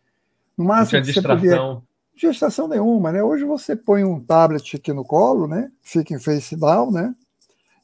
No 0.57 0.65
máximo, 0.65 0.97
não 0.97 1.03
tinha 1.03 1.13
distração. 1.13 1.75
Podia... 1.75 2.29
Distração 2.31 2.67
nenhuma, 2.67 3.12
né? 3.12 3.21
Hoje 3.21 3.43
você 3.43 3.75
põe 3.75 4.03
um 4.03 4.19
tablet 4.19 4.75
aqui 4.75 4.91
no 4.91 5.05
colo, 5.05 5.47
né? 5.47 5.71
Fica 5.83 6.15
em 6.15 6.19
face 6.19 6.55
down, 6.55 6.91
né? 6.91 7.13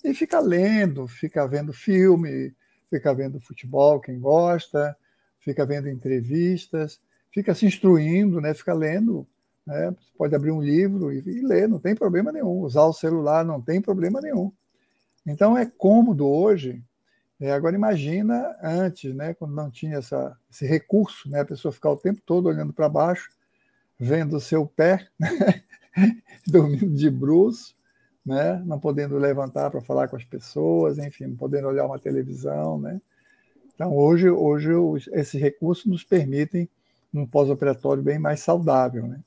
E 0.03 0.11
fica 0.15 0.39
lendo, 0.39 1.07
fica 1.07 1.47
vendo 1.47 1.71
filme, 1.71 2.51
fica 2.91 3.11
vendo 3.13 3.39
futebol, 3.39 3.99
quem 3.99 4.19
gosta, 4.19 4.95
fica 5.39 5.65
vendo 5.65 5.89
entrevistas, 5.89 6.99
fica 7.31 7.55
se 7.55 7.65
instruindo, 7.65 8.39
né? 8.39 8.53
Fica 8.53 8.73
lendo 8.75 9.25
né? 9.65 9.91
Você 9.91 10.11
pode 10.17 10.35
abrir 10.35 10.51
um 10.51 10.61
livro 10.61 11.11
e, 11.11 11.19
e 11.19 11.41
ler, 11.41 11.67
não 11.67 11.79
tem 11.79 11.95
problema 11.95 12.31
nenhum. 12.31 12.59
Usar 12.61 12.83
o 12.85 12.93
celular 12.93 13.45
não 13.45 13.61
tem 13.61 13.81
problema 13.81 14.19
nenhum. 14.21 14.51
Então 15.25 15.57
é 15.57 15.65
cômodo 15.65 16.27
hoje. 16.27 16.83
É, 17.39 17.51
agora 17.51 17.75
imagina 17.75 18.55
antes, 18.61 19.15
né, 19.15 19.33
quando 19.33 19.55
não 19.55 19.71
tinha 19.71 19.97
essa, 19.97 20.37
esse 20.51 20.65
recurso, 20.65 21.27
né, 21.27 21.39
a 21.41 21.45
pessoa 21.45 21.71
ficar 21.71 21.89
o 21.89 21.97
tempo 21.97 22.21
todo 22.23 22.47
olhando 22.47 22.71
para 22.71 22.87
baixo, 22.87 23.31
vendo 23.99 24.37
o 24.37 24.41
seu 24.41 24.63
pé, 24.67 25.07
né, 25.19 25.63
dormindo 26.45 26.95
de 26.95 27.09
bruços, 27.09 27.73
né, 28.25 28.61
não 28.65 28.79
podendo 28.79 29.17
levantar 29.17 29.71
para 29.71 29.81
falar 29.81 30.07
com 30.07 30.15
as 30.15 30.23
pessoas, 30.23 30.97
enfim, 30.97 31.27
não 31.27 31.35
podendo 31.35 31.67
olhar 31.67 31.85
uma 31.85 31.99
televisão, 31.99 32.79
né. 32.79 33.01
Então 33.73 33.95
hoje, 33.95 34.29
hoje 34.29 34.71
esses 35.13 35.39
recursos 35.39 35.85
nos 35.85 36.03
permitem 36.03 36.69
um 37.13 37.25
pós-operatório 37.25 38.03
bem 38.03 38.19
mais 38.19 38.39
saudável, 38.39 39.07
né 39.07 39.21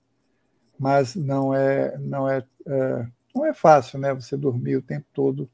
mas 0.78 1.14
não 1.14 1.54
é, 1.54 1.96
não 1.98 2.28
é, 2.28 2.44
é, 2.66 3.06
não 3.34 3.46
é 3.46 3.52
fácil, 3.52 3.98
né? 3.98 4.12
Você 4.14 4.36
dormir 4.36 4.76
o 4.76 4.82
tempo 4.82 5.06
todo 5.12 5.48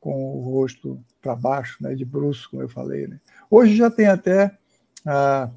com 0.00 0.36
o 0.36 0.40
rosto 0.40 0.98
para 1.20 1.34
baixo, 1.34 1.78
né? 1.80 1.94
De 1.94 2.04
bruxo, 2.04 2.50
como 2.50 2.62
eu 2.62 2.68
falei. 2.68 3.06
Né? 3.06 3.18
Hoje 3.50 3.76
já 3.76 3.90
tem 3.90 4.06
até 4.06 4.56
ah, 5.04 5.50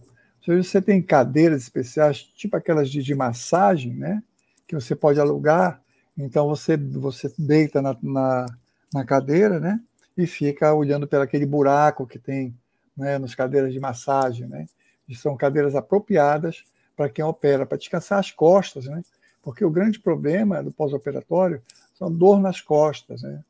você 0.46 0.82
tem 0.82 1.02
cadeiras 1.02 1.62
especiais, 1.62 2.24
tipo 2.36 2.56
aquelas 2.56 2.90
de, 2.90 3.04
de, 3.04 3.14
massagem, 3.14 3.94
né? 3.94 4.24
Que 4.68 4.76
você 4.76 4.96
pode 4.96 5.20
alugar. 5.20 5.82
Então 6.20 6.48
você 6.48 6.76
você 6.76 7.34
deita 7.38 7.82
na, 7.82 7.98
na, 8.04 8.46
na 8.94 9.06
cadeira, 9.06 9.60
né? 9.60 9.80
E 10.18 10.28
fica 10.28 10.74
olhando 10.74 11.08
pelo 11.08 11.24
aquele 11.24 11.46
buraco 11.46 12.06
que 12.06 12.20
tem 12.20 12.54
né, 12.96 13.18
nas 13.18 13.34
cadeiras 13.34 13.72
de 13.72 13.80
massagem, 13.80 14.46
né? 14.48 14.68
E 15.08 15.16
são 15.16 15.38
cadeiras 15.38 15.76
apropriadas 15.76 16.66
para 16.96 17.10
quem 17.10 17.24
opera, 17.24 17.66
para 17.66 17.78
descansar 17.78 18.20
as 18.20 18.32
costas, 18.32 18.86
né? 18.86 19.02
Porque 19.42 19.64
o 19.64 19.70
grande 19.70 20.00
problema 20.00 20.62
do 20.62 20.72
pós-operatório 20.72 21.62
são 21.98 22.12
dor 22.12 22.42
nas 22.42 22.60
costas, 22.60 23.22
né? 23.22 23.42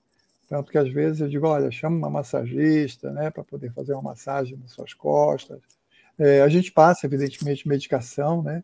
Tanto 0.48 0.72
que 0.72 0.78
às 0.78 0.90
vezes 0.92 1.22
eu 1.22 1.28
digo, 1.28 1.48
olha, 1.48 1.72
chama 1.72 1.98
uma 1.98 2.10
massagista, 2.10 3.12
né, 3.12 3.30
para 3.30 3.44
poder 3.44 3.72
fazer 3.72 3.94
uma 3.94 4.02
massagem 4.02 4.58
nas 4.58 4.72
suas 4.72 4.96
costas. 4.96 5.60
É, 6.18 6.42
a 6.42 6.50
gente 6.50 6.72
passa, 6.72 7.06
evidentemente, 7.06 7.68
medicação, 7.68 8.42
né, 8.42 8.64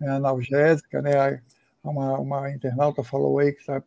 é, 0.00 0.08
analgésica, 0.08 1.00
né? 1.00 1.40
Uma, 1.82 2.18
uma 2.18 2.50
internauta 2.50 3.02
falou 3.02 3.38
aí 3.38 3.52
que 3.52 3.60
está 3.60 3.82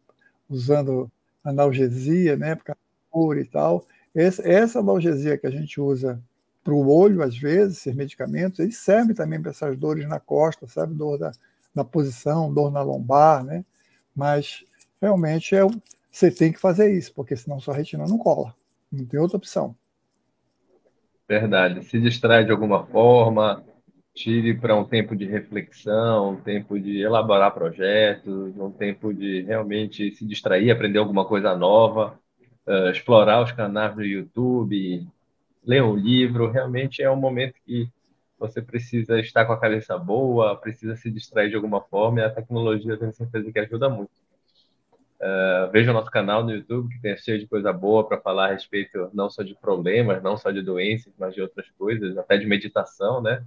usando 0.50 1.10
analgesia, 1.44 2.36
né, 2.36 2.56
por 2.56 2.66
causa 2.66 3.40
e 3.40 3.46
tal. 3.46 3.86
Essa, 4.14 4.48
essa 4.48 4.80
analgesia 4.80 5.38
que 5.38 5.48
a 5.48 5.52
gente 5.52 5.80
usa 5.80 6.22
para 6.64 6.74
o 6.74 6.90
olho, 6.90 7.22
às 7.22 7.38
vezes, 7.38 7.78
esses 7.78 7.96
medicamentos, 7.96 8.60
eles 8.60 8.78
servem 8.78 9.16
também 9.16 9.40
para 9.40 9.52
essas 9.52 9.78
dores 9.78 10.08
na 10.08 10.20
costa, 10.20 10.68
sabe? 10.68 10.96
Dor 10.96 11.20
da, 11.20 11.32
da 11.74 11.84
posição, 11.84 12.52
dor 12.52 12.72
na 12.72 12.82
lombar, 12.82 13.44
né? 13.44 13.64
Mas 14.16 14.66
realmente 15.00 15.56
é, 15.56 15.62
você 16.12 16.32
tem 16.32 16.52
que 16.52 16.60
fazer 16.60 16.92
isso, 16.92 17.14
porque 17.14 17.36
senão 17.36 17.60
sua 17.60 17.76
retina 17.76 18.08
não 18.08 18.18
cola. 18.18 18.56
Não 18.92 19.06
tem 19.06 19.20
outra 19.20 19.38
opção. 19.38 19.76
Verdade. 21.28 21.84
Se 21.86 22.00
distrai 22.00 22.46
de 22.46 22.52
alguma 22.52 22.86
forma, 22.86 23.64
tire 24.16 24.54
para 24.56 24.76
um 24.76 24.86
tempo 24.86 25.16
de 25.16 25.26
reflexão, 25.26 26.32
um 26.32 26.42
tempo 26.42 26.80
de 26.80 27.02
elaborar 27.02 27.54
projetos, 27.54 28.58
um 28.58 28.72
tempo 28.72 29.14
de 29.14 29.42
realmente 29.42 30.10
se 30.16 30.26
distrair, 30.26 30.72
aprender 30.72 31.00
alguma 31.00 31.26
coisa 31.26 31.56
nova, 31.56 32.18
uh, 32.66 32.90
explorar 32.90 33.44
os 33.44 33.52
canais 33.52 33.94
do 33.94 34.04
YouTube, 34.04 35.06
ler 35.66 35.84
um 35.84 35.96
livro, 35.96 36.50
realmente 36.50 37.04
é 37.04 37.12
um 37.12 37.18
momento 37.18 37.56
que 37.66 37.90
você 38.40 38.62
precisa 38.62 39.20
estar 39.20 39.46
com 39.46 39.54
a 39.54 39.60
cabeça 39.60 39.98
boa, 39.98 40.56
precisa 40.56 40.96
se 40.96 41.12
distrair 41.12 41.50
de 41.50 41.56
alguma 41.56 41.82
forma, 41.82 42.22
e 42.22 42.24
a 42.24 42.30
tecnologia 42.30 42.98
tenho 42.98 43.14
certeza 43.14 43.52
que 43.52 43.60
ajuda 43.60 43.90
muito. 43.90 44.12
Uh, 45.20 45.72
veja 45.72 45.92
o 45.92 45.94
nosso 45.94 46.12
canal 46.12 46.44
no 46.44 46.52
YouTube, 46.52 46.94
que 46.94 47.02
tem 47.02 47.18
cheio 47.18 47.40
de 47.40 47.48
coisa 47.48 47.74
boa 47.74 48.08
para 48.08 48.20
falar 48.20 48.48
a 48.48 48.54
respeito 48.54 49.10
não 49.14 49.30
só 49.30 49.44
de 49.44 49.56
problemas, 49.56 50.22
não 50.24 50.38
só 50.38 50.52
de 50.52 50.62
doenças, 50.62 51.14
mas 51.18 51.34
de 51.34 51.42
outras 51.42 51.70
coisas, 51.78 52.18
até 52.18 52.38
de 52.38 52.46
meditação, 52.46 53.22
né? 53.22 53.44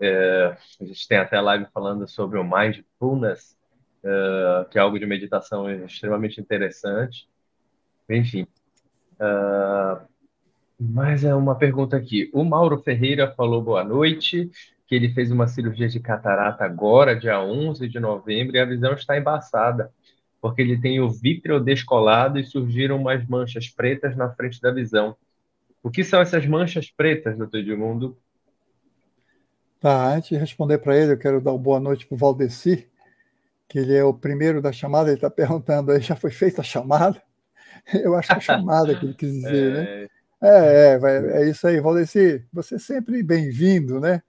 Uh, 0.00 0.56
a 0.80 0.84
gente 0.84 1.06
tem 1.06 1.18
até 1.18 1.38
live 1.40 1.66
falando 1.74 2.08
sobre 2.08 2.38
o 2.38 2.44
mindfulness, 2.44 3.56
uh, 4.02 4.68
que 4.70 4.78
é 4.78 4.80
algo 4.80 4.98
de 4.98 5.06
meditação 5.06 5.70
extremamente 5.84 6.40
interessante. 6.40 7.28
Enfim, 8.08 8.46
uh, 9.16 10.00
mas 10.80 11.22
é 11.24 11.34
uma 11.34 11.54
pergunta 11.54 11.98
aqui. 11.98 12.30
O 12.32 12.42
Mauro 12.42 12.78
Ferreira 12.78 13.30
falou 13.36 13.62
boa 13.62 13.84
noite, 13.84 14.50
que 14.86 14.94
ele 14.94 15.10
fez 15.10 15.30
uma 15.30 15.46
cirurgia 15.46 15.86
de 15.86 16.00
catarata 16.00 16.64
agora, 16.64 17.14
dia 17.14 17.38
11 17.38 17.86
de 17.86 18.00
novembro, 18.00 18.56
e 18.56 18.60
a 18.60 18.64
visão 18.64 18.94
está 18.94 19.18
embaçada, 19.18 19.92
porque 20.40 20.62
ele 20.62 20.80
tem 20.80 20.98
o 20.98 21.10
vítreo 21.10 21.60
descolado 21.60 22.38
e 22.38 22.44
surgiram 22.44 22.96
umas 22.96 23.26
manchas 23.28 23.68
pretas 23.68 24.16
na 24.16 24.30
frente 24.30 24.58
da 24.62 24.72
visão. 24.72 25.14
O 25.82 25.90
que 25.90 26.02
são 26.02 26.22
essas 26.22 26.46
manchas 26.46 26.90
pretas, 26.90 27.36
doutor 27.36 27.58
Edmundo? 27.58 28.16
Tá, 29.80 30.14
antes 30.14 30.28
de 30.28 30.36
responder 30.36 30.76
para 30.76 30.94
ele, 30.94 31.12
eu 31.12 31.18
quero 31.18 31.40
dar 31.40 31.52
uma 31.52 31.58
boa 31.58 31.80
noite 31.80 32.06
para 32.06 32.14
o 32.14 32.18
Valdeci, 32.18 32.86
que 33.66 33.78
ele 33.78 33.96
é 33.96 34.04
o 34.04 34.12
primeiro 34.12 34.60
da 34.60 34.70
chamada, 34.70 35.08
ele 35.08 35.16
está 35.16 35.30
perguntando 35.30 35.90
aí, 35.90 36.00
já 36.02 36.14
foi 36.14 36.30
feita 36.30 36.60
a 36.60 36.64
chamada? 36.64 37.20
Eu 37.94 38.14
acho 38.14 38.28
que 38.28 38.34
é 38.34 38.36
a 38.36 38.40
chamada 38.40 38.94
que 38.94 39.06
ele 39.06 39.14
quis 39.14 39.32
dizer, 39.32 39.72
né? 39.72 39.80
é... 39.80 40.00
né? 40.02 40.08
É, 40.42 40.98
é, 41.02 41.42
é 41.42 41.50
isso 41.50 41.66
aí, 41.66 41.80
Valdeci. 41.80 42.44
Você 42.52 42.76
é 42.76 42.78
sempre 42.78 43.22
bem-vindo, 43.22 44.00
né? 44.00 44.22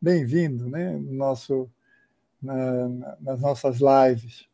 Bem-vindo, 0.00 0.68
né? 0.68 0.92
No 0.92 1.12
nosso, 1.12 1.70
na, 2.42 2.88
nas 3.20 3.40
nossas 3.40 3.78
lives. 3.78 4.46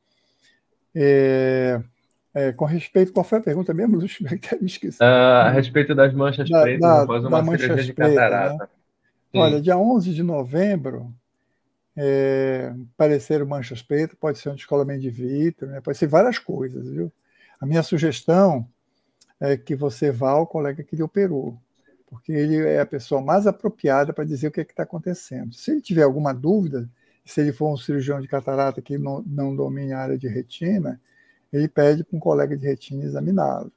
É, 0.95 1.81
é, 2.33 2.53
com 2.53 2.65
respeito, 2.65 3.13
qual 3.13 3.25
foi 3.25 3.39
a 3.39 3.43
pergunta 3.43 3.75
mesmo, 3.75 3.99
Lúcio? 3.99 4.25
Me 4.61 4.67
esqueci. 4.67 5.03
Uh, 5.03 5.05
a 5.05 5.51
respeito 5.51 5.95
das 5.95 6.13
manchas 6.15 6.49
da, 6.49 6.63
pretas 6.63 6.81
da, 6.81 7.03
após 7.03 7.25
uma 7.25 7.45
cirurgia 7.59 7.85
de 7.85 7.93
catarata. 7.93 8.55
Né? 8.55 8.69
Olha, 9.33 9.61
dia 9.61 9.77
11 9.77 10.13
de 10.13 10.23
novembro, 10.23 11.15
é, 11.97 12.75
apareceram 12.95 13.47
manchas 13.47 13.83
pretas, 13.83 14.17
pode 14.19 14.39
ser 14.39 14.49
um 14.49 14.55
descolamento 14.55 15.01
de 15.01 15.11
vidro, 15.11 15.69
né? 15.69 15.81
pode 15.81 15.99
ser 15.99 16.07
várias 16.07 16.39
coisas, 16.39 16.89
viu? 16.89 17.13
A 17.61 17.67
minha 17.67 17.83
sugestão 17.83 18.67
é 19.39 19.57
que 19.57 19.77
você 19.77 20.11
vá 20.11 20.31
ao 20.31 20.47
colega 20.47 20.83
que 20.83 20.97
lhe 20.97 21.03
operou, 21.03 21.57
porque 22.07 22.33
ele 22.33 22.57
é 22.57 22.81
a 22.81 22.87
pessoa 22.87 23.21
mais 23.21 23.47
apropriada 23.47 24.13
para 24.13 24.25
dizer 24.25 24.49
o 24.49 24.51
que 24.51 24.61
é 24.61 24.65
está 24.65 24.83
acontecendo. 24.83 25.55
Se 25.55 25.71
ele 25.71 25.81
tiver 25.81 26.03
alguma 26.03 26.33
dúvida, 26.33 26.89
se 27.25 27.41
ele 27.41 27.53
for 27.53 27.73
um 27.73 27.77
cirurgião 27.77 28.21
de 28.21 28.27
catarata 28.27 28.83
que 28.83 28.99
não, 28.99 29.23
não 29.27 29.55
domine 29.55 29.93
a 29.93 30.01
área 30.01 30.19
de 30.19 30.27
retina, 30.27 31.01
ele 31.53 31.69
pede 31.69 32.03
para 32.03 32.17
um 32.17 32.21
colega 32.21 32.57
de 32.57 32.67
retina 32.67 33.05
examiná-lo, 33.05 33.71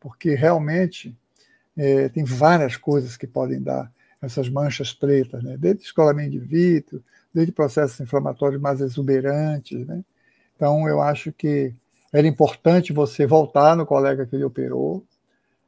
porque 0.00 0.34
realmente 0.34 1.16
é, 1.76 2.08
tem 2.08 2.24
várias 2.24 2.76
coisas 2.76 3.16
que 3.16 3.26
podem 3.26 3.62
dar 3.62 3.90
essas 4.20 4.48
manchas 4.48 4.92
pretas, 4.92 5.42
né? 5.42 5.56
desde 5.56 5.82
descolamento 5.82 6.30
de 6.30 6.38
vidro, 6.38 7.02
desde 7.32 7.52
processos 7.52 8.00
inflamatórios 8.00 8.60
mais 8.60 8.80
exuberantes. 8.80 9.86
Né? 9.86 10.04
Então, 10.56 10.88
eu 10.88 11.00
acho 11.00 11.32
que 11.32 11.72
era 12.12 12.26
importante 12.26 12.92
você 12.92 13.26
voltar 13.26 13.76
no 13.76 13.86
colega 13.86 14.26
que 14.26 14.34
ele 14.34 14.44
operou, 14.44 15.04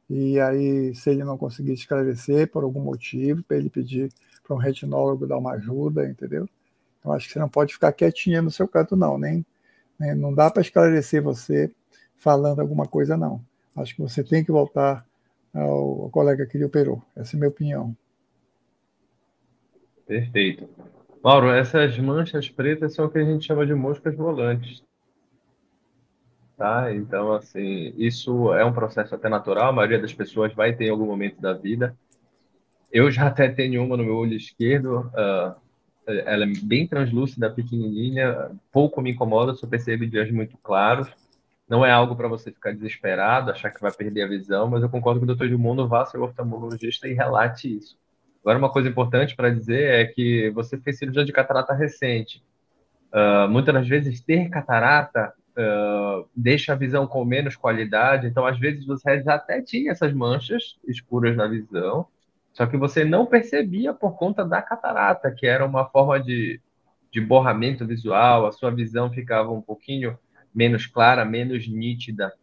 e 0.09 0.37
aí, 0.41 0.93
se 0.93 1.09
ele 1.09 1.23
não 1.23 1.37
conseguir 1.37 1.71
esclarecer 1.71 2.51
por 2.51 2.63
algum 2.63 2.81
motivo, 2.81 3.41
para 3.43 3.55
ele 3.55 3.69
pedir 3.69 4.11
para 4.43 4.53
um 4.53 4.59
retinólogo 4.59 5.25
dar 5.25 5.37
uma 5.37 5.53
ajuda, 5.53 6.05
entendeu? 6.05 6.49
Eu 7.05 7.13
acho 7.13 7.27
que 7.27 7.33
você 7.33 7.39
não 7.39 7.47
pode 7.47 7.73
ficar 7.73 7.93
quietinha 7.93 8.41
no 8.41 8.51
seu 8.51 8.67
canto, 8.67 8.97
não, 8.97 9.17
nem, 9.17 9.45
nem 9.97 10.13
não 10.13 10.33
dá 10.33 10.51
para 10.51 10.61
esclarecer 10.61 11.21
você 11.23 11.71
falando 12.17 12.59
alguma 12.59 12.85
coisa, 12.85 13.15
não. 13.15 13.41
Acho 13.75 13.95
que 13.95 14.01
você 14.01 14.21
tem 14.21 14.43
que 14.43 14.51
voltar 14.51 15.05
ao, 15.53 16.09
colega 16.09 16.45
que 16.45 16.57
lhe 16.57 16.65
operou. 16.65 17.01
Essa 17.15 17.35
é 17.35 17.37
a 17.37 17.39
minha 17.39 17.49
opinião. 17.49 17.95
Perfeito. 20.11 20.67
Mauro, 21.23 21.49
essas 21.51 21.97
manchas 21.97 22.49
pretas 22.49 22.93
são 22.93 23.05
o 23.05 23.09
que 23.09 23.17
a 23.17 23.23
gente 23.23 23.45
chama 23.45 23.65
de 23.65 23.73
moscas 23.73 24.13
volantes. 24.13 24.83
Tá? 26.57 26.93
Então, 26.93 27.31
assim, 27.31 27.93
isso 27.95 28.53
é 28.53 28.65
um 28.65 28.73
processo 28.73 29.15
até 29.15 29.29
natural, 29.29 29.69
a 29.69 29.71
maioria 29.71 30.01
das 30.01 30.13
pessoas 30.13 30.53
vai 30.53 30.75
ter 30.75 30.87
em 30.87 30.89
algum 30.89 31.05
momento 31.05 31.39
da 31.39 31.53
vida. 31.53 31.97
Eu 32.91 33.09
já 33.09 33.27
até 33.27 33.47
tenho 33.47 33.81
uma 33.85 33.95
no 33.95 34.03
meu 34.03 34.17
olho 34.17 34.35
esquerdo, 34.35 35.09
uh, 35.13 35.55
ela 36.05 36.43
é 36.43 36.53
bem 36.61 36.85
translúcida, 36.85 37.49
pequenininha, 37.49 38.51
pouco 38.69 39.01
me 39.01 39.11
incomoda, 39.11 39.53
só 39.53 39.65
percebo 39.65 40.05
dias 40.05 40.29
muito 40.29 40.57
claros. 40.57 41.07
Não 41.69 41.85
é 41.85 41.91
algo 41.91 42.17
para 42.17 42.27
você 42.27 42.51
ficar 42.51 42.73
desesperado, 42.73 43.49
achar 43.49 43.71
que 43.71 43.79
vai 43.79 43.93
perder 43.93 44.23
a 44.23 44.27
visão, 44.27 44.69
mas 44.69 44.83
eu 44.83 44.89
concordo 44.89 45.21
com 45.21 45.23
o 45.23 45.27
doutor 45.27 45.45
Edmundo, 45.45 45.87
vá 45.87 46.05
ser 46.05 46.17
oftalmologista 46.17 47.07
e 47.07 47.13
relate 47.13 47.77
isso. 47.77 48.00
Agora, 48.41 48.57
uma 48.57 48.71
coisa 48.71 48.89
importante 48.89 49.35
para 49.35 49.49
dizer 49.49 49.83
é 49.93 50.05
que 50.05 50.49
você 50.51 50.77
fez 50.77 50.97
cirurgia 50.97 51.23
de 51.23 51.31
catarata 51.31 51.73
recente. 51.73 52.43
Uh, 53.13 53.47
muitas 53.49 53.73
das 53.73 53.87
vezes, 53.87 54.21
ter 54.21 54.49
catarata 54.49 55.33
uh, 55.51 56.27
deixa 56.35 56.73
a 56.73 56.75
visão 56.75 57.05
com 57.05 57.23
menos 57.23 57.55
qualidade. 57.55 58.27
Então, 58.27 58.45
às 58.45 58.57
vezes, 58.59 58.85
você 58.85 59.23
até 59.27 59.61
tinha 59.61 59.91
essas 59.91 60.13
manchas 60.13 60.79
escuras 60.87 61.35
na 61.35 61.47
visão, 61.47 62.07
só 62.53 62.65
que 62.65 62.77
você 62.77 63.05
não 63.05 63.25
percebia 63.25 63.93
por 63.93 64.17
conta 64.17 64.43
da 64.43 64.61
catarata, 64.61 65.31
que 65.31 65.45
era 65.45 65.65
uma 65.65 65.85
forma 65.85 66.19
de, 66.19 66.59
de 67.11 67.21
borramento 67.21 67.85
visual, 67.85 68.45
a 68.45 68.51
sua 68.51 68.71
visão 68.71 69.11
ficava 69.11 69.51
um 69.51 69.61
pouquinho 69.61 70.17
menos 70.53 70.85
clara, 70.85 71.23
menos 71.23 71.67
nítida. 71.67 72.33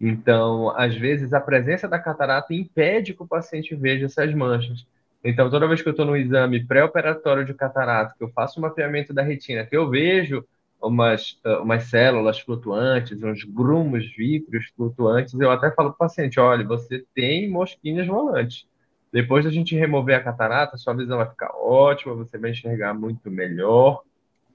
Então, 0.00 0.70
às 0.76 0.94
vezes, 0.94 1.32
a 1.32 1.40
presença 1.40 1.88
da 1.88 1.98
catarata 1.98 2.54
impede 2.54 3.12
que 3.12 3.22
o 3.22 3.26
paciente 3.26 3.74
veja 3.74 4.06
essas 4.06 4.32
manchas. 4.34 4.86
Então, 5.22 5.50
toda 5.50 5.68
vez 5.68 5.82
que 5.82 5.88
eu 5.88 5.92
estou 5.92 6.06
no 6.06 6.16
exame 6.16 6.64
pré-operatório 6.64 7.44
de 7.44 7.52
catarata, 7.52 8.14
que 8.16 8.24
eu 8.24 8.30
faço 8.30 8.58
um 8.58 8.62
mapeamento 8.62 9.12
da 9.12 9.22
retina, 9.22 9.66
que 9.66 9.76
eu 9.76 9.88
vejo 9.88 10.44
umas, 10.82 11.38
ah, 11.44 11.60
umas 11.60 11.84
células 11.84 12.40
flutuantes, 12.40 13.22
uns 13.22 13.44
grumos 13.44 14.06
vítreos 14.16 14.66
flutuantes, 14.74 15.34
eu 15.34 15.50
até 15.50 15.70
falo 15.72 15.90
para 15.90 16.06
o 16.06 16.08
paciente, 16.08 16.40
olha, 16.40 16.66
você 16.66 17.04
tem 17.14 17.50
mosquinhas 17.50 18.06
volantes. 18.06 18.66
Depois 19.12 19.44
da 19.44 19.50
gente 19.50 19.76
remover 19.76 20.16
a 20.16 20.22
catarata, 20.22 20.78
sua 20.78 20.94
visão 20.94 21.18
vai 21.18 21.28
ficar 21.28 21.50
ótima, 21.54 22.14
você 22.14 22.38
vai 22.38 22.52
enxergar 22.52 22.94
muito 22.94 23.30
melhor, 23.30 24.02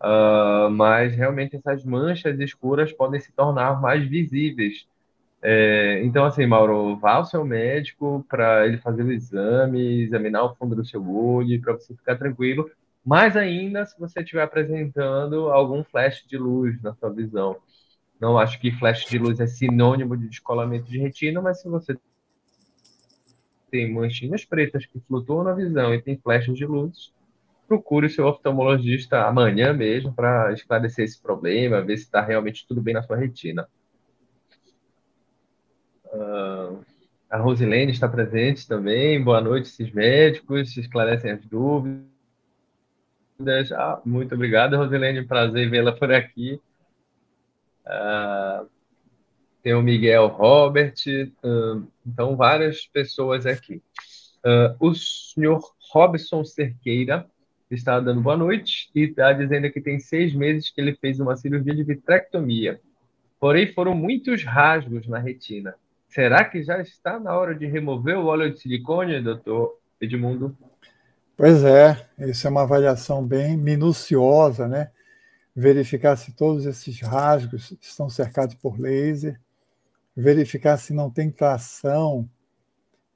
uh, 0.01 0.69
mas 0.71 1.13
realmente 1.13 1.57
essas 1.57 1.83
manchas 1.83 2.39
escuras 2.39 2.91
podem 2.91 3.19
se 3.19 3.31
tornar 3.33 3.81
mais 3.81 4.07
visíveis 4.07 4.87
é, 5.41 6.01
então, 6.03 6.25
assim, 6.25 6.45
Mauro, 6.45 6.97
vá 6.97 7.13
ao 7.13 7.25
seu 7.25 7.45
médico 7.45 8.25
para 8.27 8.65
ele 8.65 8.77
fazer 8.77 9.03
o 9.03 9.11
exame, 9.11 10.01
examinar 10.01 10.43
o 10.43 10.55
fundo 10.55 10.75
do 10.75 10.85
seu 10.85 11.07
olho, 11.07 11.61
para 11.61 11.73
você 11.73 11.93
ficar 11.95 12.15
tranquilo. 12.17 12.69
Mais 13.05 13.37
ainda 13.37 13.85
se 13.85 13.99
você 13.99 14.21
estiver 14.21 14.41
apresentando 14.41 15.51
algum 15.51 15.83
flash 15.83 16.25
de 16.27 16.37
luz 16.37 16.81
na 16.81 16.93
sua 16.95 17.11
visão. 17.11 17.57
Não 18.19 18.37
acho 18.37 18.59
que 18.59 18.71
flash 18.71 19.05
de 19.05 19.19
luz 19.19 19.39
é 19.39 19.45
sinônimo 19.45 20.17
de 20.17 20.27
descolamento 20.27 20.89
de 20.89 20.97
retina, 20.97 21.41
mas 21.41 21.61
se 21.61 21.69
você 21.69 21.95
tem 23.69 23.93
manchinhas 23.93 24.45
pretas 24.45 24.85
que 24.85 24.99
flutuam 25.01 25.43
na 25.43 25.53
visão 25.53 25.93
e 25.93 26.01
tem 26.01 26.17
flashes 26.17 26.55
de 26.57 26.65
luz, 26.65 27.13
procure 27.67 28.07
o 28.07 28.09
seu 28.09 28.25
oftalmologista 28.25 29.27
amanhã 29.27 29.73
mesmo 29.73 30.13
para 30.13 30.53
esclarecer 30.53 31.05
esse 31.05 31.21
problema, 31.21 31.81
ver 31.81 31.97
se 31.97 32.05
está 32.05 32.21
realmente 32.21 32.65
tudo 32.67 32.81
bem 32.81 32.93
na 32.93 33.03
sua 33.03 33.17
retina. 33.17 33.67
Uh, 36.15 36.83
a 37.29 37.37
Rosilene 37.37 37.91
está 37.91 38.07
presente 38.07 38.67
também. 38.67 39.21
Boa 39.21 39.41
noite, 39.41 39.67
esses 39.67 39.91
médicos, 39.91 40.77
esclarecem 40.77 41.31
as 41.31 41.45
dúvidas. 41.45 42.05
Ah, 43.73 44.01
muito 44.05 44.33
obrigado, 44.33 44.77
Rosilene. 44.77 45.25
Prazer 45.25 45.69
vê-la 45.69 45.91
por 45.91 46.13
aqui. 46.13 46.61
Uh, 47.85 48.69
tem 49.61 49.73
o 49.73 49.81
Miguel 49.81 50.27
Robert, 50.27 50.93
uh, 51.43 51.85
então 52.05 52.37
várias 52.37 52.87
pessoas 52.87 53.45
aqui. 53.45 53.81
Uh, 54.45 54.75
o 54.79 54.93
senhor 54.93 55.61
Robson 55.91 56.45
Cerqueira 56.45 57.25
está 57.69 57.99
dando 57.99 58.21
boa 58.21 58.37
noite 58.37 58.89
e 58.95 59.01
está 59.01 59.33
dizendo 59.33 59.69
que 59.71 59.81
tem 59.81 59.99
seis 59.99 60.33
meses 60.33 60.69
que 60.69 60.79
ele 60.79 60.95
fez 60.95 61.19
uma 61.19 61.35
cirurgia 61.35 61.75
de 61.75 61.83
vitrectomia. 61.83 62.79
Porém, 63.39 63.73
foram 63.73 63.93
muitos 63.93 64.43
rasgos 64.43 65.07
na 65.07 65.19
retina. 65.19 65.75
Será 66.15 66.45
que 66.45 66.63
já 66.63 66.79
está 66.79 67.19
na 67.19 67.37
hora 67.37 67.53
de 67.53 67.65
remover 67.65 68.17
o 68.17 68.27
óleo 68.27 68.49
de 68.49 68.61
silicone, 68.61 69.21
doutor 69.21 69.77
Edmundo? 69.99 70.57
Pois 71.35 71.61
é, 71.65 72.07
isso 72.19 72.47
é 72.47 72.49
uma 72.49 72.61
avaliação 72.61 73.21
bem 73.21 73.57
minuciosa, 73.57 74.65
né? 74.65 74.91
Verificar 75.53 76.15
se 76.15 76.31
todos 76.31 76.65
esses 76.65 77.01
rasgos 77.01 77.77
estão 77.81 78.09
cercados 78.09 78.55
por 78.55 78.79
laser, 78.79 79.37
verificar 80.15 80.77
se 80.77 80.93
não 80.93 81.11
tem 81.11 81.29
tração 81.29 82.29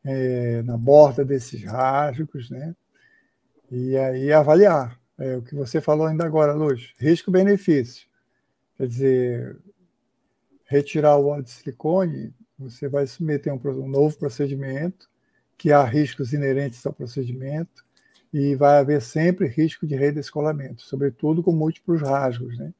é, 0.03 0.62
na 0.63 0.75
borda 0.75 1.23
desses 1.23 1.63
rasgos, 1.63 2.49
né? 2.49 2.75
E 3.71 3.95
aí 3.95 4.33
avaliar. 4.33 4.99
É, 5.17 5.38
o 5.38 5.41
que 5.41 5.55
você 5.55 5.79
falou 5.79 6.05
ainda 6.05 6.25
agora, 6.25 6.51
Luz, 6.51 6.93
risco-benefício. 6.99 8.09
Quer 8.75 8.88
dizer, 8.88 9.57
retirar 10.65 11.15
o 11.15 11.27
óleo 11.27 11.43
de 11.43 11.51
silicone 11.51 12.33
você 12.59 12.89
vai 12.89 13.07
submeter 13.07 13.53
um, 13.53 13.59
um 13.69 13.87
novo 13.87 14.17
procedimento, 14.17 15.09
que 15.57 15.71
há 15.71 15.83
riscos 15.83 16.33
inerentes 16.33 16.85
ao 16.85 16.93
procedimento, 16.93 17.85
e 18.33 18.55
vai 18.55 18.77
haver 18.77 19.01
sempre 19.01 19.47
risco 19.47 19.87
de 19.87 19.95
redescolamento, 19.95 20.83
sobretudo 20.83 21.41
com 21.41 21.51
múltiplos 21.51 22.01
rasgos. 22.01 22.57
Né? 22.57 22.73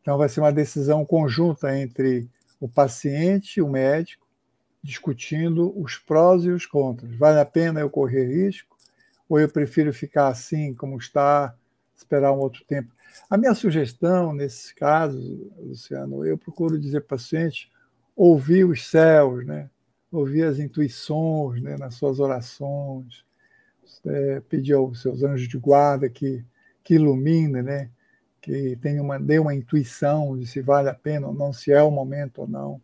Então, 0.00 0.16
vai 0.16 0.28
ser 0.28 0.40
uma 0.40 0.52
decisão 0.52 1.04
conjunta 1.04 1.76
entre 1.76 2.28
o 2.58 2.68
paciente 2.68 3.58
e 3.58 3.62
o 3.62 3.68
médico, 3.68 4.26
discutindo 4.82 5.78
os 5.78 5.98
prós 5.98 6.44
e 6.44 6.50
os 6.50 6.64
contras. 6.64 7.14
Vale 7.16 7.40
a 7.40 7.44
pena 7.44 7.80
eu 7.80 7.90
correr 7.90 8.26
risco? 8.26 8.76
Ou 9.28 9.38
eu 9.38 9.48
prefiro 9.48 9.92
ficar 9.92 10.28
assim 10.28 10.74
como 10.74 10.96
está, 10.96 11.54
esperar 11.94 12.32
um 12.32 12.38
outro 12.38 12.64
tempo? 12.64 12.90
A 13.28 13.36
minha 13.36 13.54
sugestão, 13.54 14.32
nesses 14.32 14.72
casos, 14.72 15.22
Luciano, 15.58 16.24
eu 16.24 16.38
procuro 16.38 16.78
dizer 16.78 17.00
para 17.00 17.16
o 17.16 17.18
paciente 17.18 17.70
ouvir 18.22 18.66
os 18.66 18.86
céus, 18.86 19.46
né? 19.46 19.70
ouvir 20.12 20.42
as 20.42 20.58
intuições 20.58 21.62
né? 21.62 21.78
nas 21.78 21.94
suas 21.94 22.20
orações, 22.20 23.24
é, 24.04 24.40
pedir 24.40 24.74
aos 24.74 25.00
seus 25.00 25.22
anjos 25.22 25.48
de 25.48 25.56
guarda 25.56 26.06
que, 26.10 26.44
que 26.84 26.96
ilumine, 26.96 27.62
né? 27.62 27.88
que 28.38 28.76
tenha 28.82 29.02
uma, 29.02 29.18
dê 29.18 29.38
uma 29.38 29.54
intuição 29.54 30.36
de 30.38 30.46
se 30.46 30.60
vale 30.60 30.90
a 30.90 30.94
pena 30.94 31.28
ou 31.28 31.34
não, 31.34 31.50
se 31.50 31.72
é 31.72 31.82
o 31.82 31.90
momento 31.90 32.42
ou 32.42 32.46
não. 32.46 32.78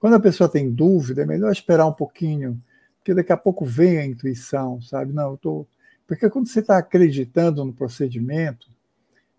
Quando 0.00 0.14
a 0.14 0.20
pessoa 0.20 0.48
tem 0.48 0.68
dúvida, 0.68 1.22
é 1.22 1.26
melhor 1.26 1.52
esperar 1.52 1.86
um 1.86 1.92
pouquinho, 1.92 2.60
porque 2.98 3.14
daqui 3.14 3.32
a 3.32 3.36
pouco 3.36 3.64
vem 3.64 3.98
a 3.98 4.04
intuição, 4.04 4.82
sabe? 4.82 5.12
Não, 5.12 5.30
eu 5.30 5.36
tô... 5.36 5.66
Porque 6.08 6.28
quando 6.28 6.48
você 6.48 6.58
está 6.58 6.78
acreditando 6.78 7.64
no 7.64 7.72
procedimento, 7.72 8.68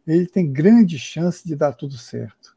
ele 0.07 0.25
tem 0.25 0.49
grande 0.49 0.97
chance 0.97 1.45
de 1.45 1.53
dar 1.53 1.73
tudo 1.73 1.97
certo. 1.97 2.52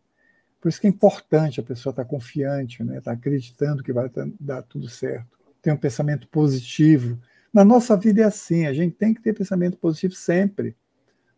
Por 0.60 0.68
isso 0.68 0.80
que 0.80 0.86
é 0.86 0.90
importante 0.90 1.60
a 1.60 1.62
pessoa 1.62 1.90
estar 1.90 2.04
confiante, 2.04 2.82
né? 2.82 2.98
estar 2.98 3.12
acreditando 3.12 3.82
que 3.82 3.92
vai 3.92 4.10
dar 4.40 4.62
tudo 4.62 4.88
certo. 4.88 5.38
Ter 5.62 5.72
um 5.72 5.76
pensamento 5.76 6.26
positivo. 6.28 7.18
Na 7.52 7.64
nossa 7.64 7.96
vida 7.96 8.22
é 8.22 8.24
assim, 8.24 8.66
a 8.66 8.72
gente 8.72 8.94
tem 8.96 9.14
que 9.14 9.22
ter 9.22 9.32
pensamento 9.32 9.76
positivo 9.78 10.14
sempre. 10.14 10.76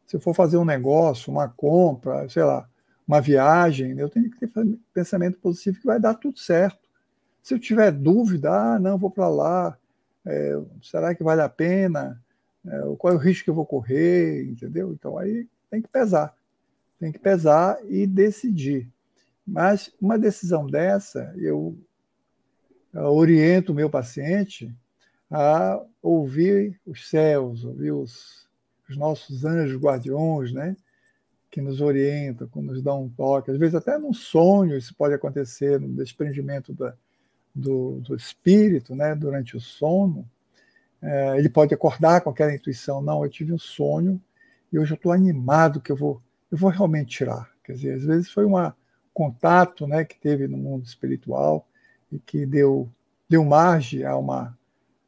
Se 0.07 0.17
eu 0.17 0.21
for 0.21 0.35
fazer 0.35 0.57
um 0.57 0.65
negócio, 0.65 1.33
uma 1.33 1.49
compra, 1.49 2.29
sei 2.29 2.43
lá, 2.43 2.69
uma 3.07 3.21
viagem, 3.21 3.99
eu 3.99 4.09
tenho 4.09 4.31
que 4.31 4.39
ter 4.39 4.51
pensamento 4.93 5.39
positivo 5.39 5.81
que 5.81 5.87
vai 5.87 6.01
dar 6.01 6.15
tudo 6.15 6.39
certo. 6.39 6.89
Se 7.43 7.55
eu 7.55 7.59
tiver 7.59 7.91
dúvida, 7.91 8.51
ah, 8.51 8.79
não, 8.79 8.99
vou 8.99 9.11
para 9.11 9.29
lá, 9.29 9.79
é, 10.27 10.61
será 10.83 11.15
que 11.15 11.23
vale 11.23 11.41
a 11.41 11.49
pena? 11.49 12.23
É, 12.67 12.81
qual 12.99 13.15
é 13.15 13.17
o 13.17 13.19
risco 13.19 13.45
que 13.45 13.51
eu 13.51 13.55
vou 13.55 13.65
correr? 13.65 14.45
Entendeu? 14.45 14.93
Então 14.93 15.17
aí 15.17 15.47
tem 15.71 15.81
que 15.81 15.89
pesar. 15.89 16.35
Tem 16.99 17.11
que 17.11 17.19
pesar 17.19 17.79
e 17.89 18.07
decidir. 18.07 18.91
Mas 19.49 19.91
uma 19.99 20.19
decisão 20.19 20.67
dessa, 20.67 21.33
eu, 21.39 21.75
oriento 22.93 23.73
o 23.73 23.75
meu 23.75 23.89
paciente 23.89 24.71
a 25.31 25.81
ouvir 26.03 26.79
os 26.87 27.09
céus, 27.09 27.65
ouvir 27.65 27.93
os, 27.93 28.47
os 28.89 28.97
nossos 28.97 29.47
anjos 29.47 29.81
guardiões, 29.81 30.53
né? 30.53 30.77
que 31.51 31.63
nos 31.63 31.81
orientam, 31.81 32.47
que 32.47 32.61
nos 32.61 32.83
dão 32.83 33.05
um 33.05 33.09
toque. 33.09 33.51
Às 33.51 33.57
vezes, 33.57 33.75
até 33.75 33.97
num 33.97 34.13
sonho, 34.13 34.77
isso 34.77 34.95
pode 34.95 35.15
acontecer, 35.15 35.81
no 35.81 35.89
desprendimento 35.95 36.75
da, 36.75 36.95
do, 37.55 38.01
do, 38.01 38.15
espírito, 38.15 38.95
né? 38.95 39.15
durante 39.15 39.57
o 39.57 39.61
sono. 39.61 40.29
É, 41.01 41.39
ele 41.39 41.49
pode 41.49 41.73
acordar 41.73 42.21
com 42.21 42.29
aquela 42.29 42.55
intuição: 42.55 43.01
não, 43.01 43.25
eu 43.25 43.31
tive 43.31 43.51
um 43.51 43.59
sonho 43.59 44.21
e 44.71 44.79
hoje 44.79 44.93
eu 44.93 44.97
estou 44.97 45.11
animado 45.11 45.81
que 45.81 45.91
eu 45.91 45.97
vou, 45.97 46.21
eu 46.53 46.59
vou 46.59 46.69
realmente 46.69 47.17
tirar. 47.17 47.51
Quer 47.65 47.73
dizer, 47.73 47.95
às 47.95 48.05
vezes 48.05 48.31
foi 48.31 48.45
um 48.45 48.59
contato 49.13 49.87
né, 49.87 50.05
que 50.05 50.19
teve 50.19 50.47
no 50.47 50.57
mundo 50.57 50.85
espiritual 50.85 51.67
e 52.11 52.19
que 52.19 52.47
deu, 52.47 52.89
deu 53.29 53.45
margem 53.45 54.05
a 54.05 54.17
uma 54.17 54.57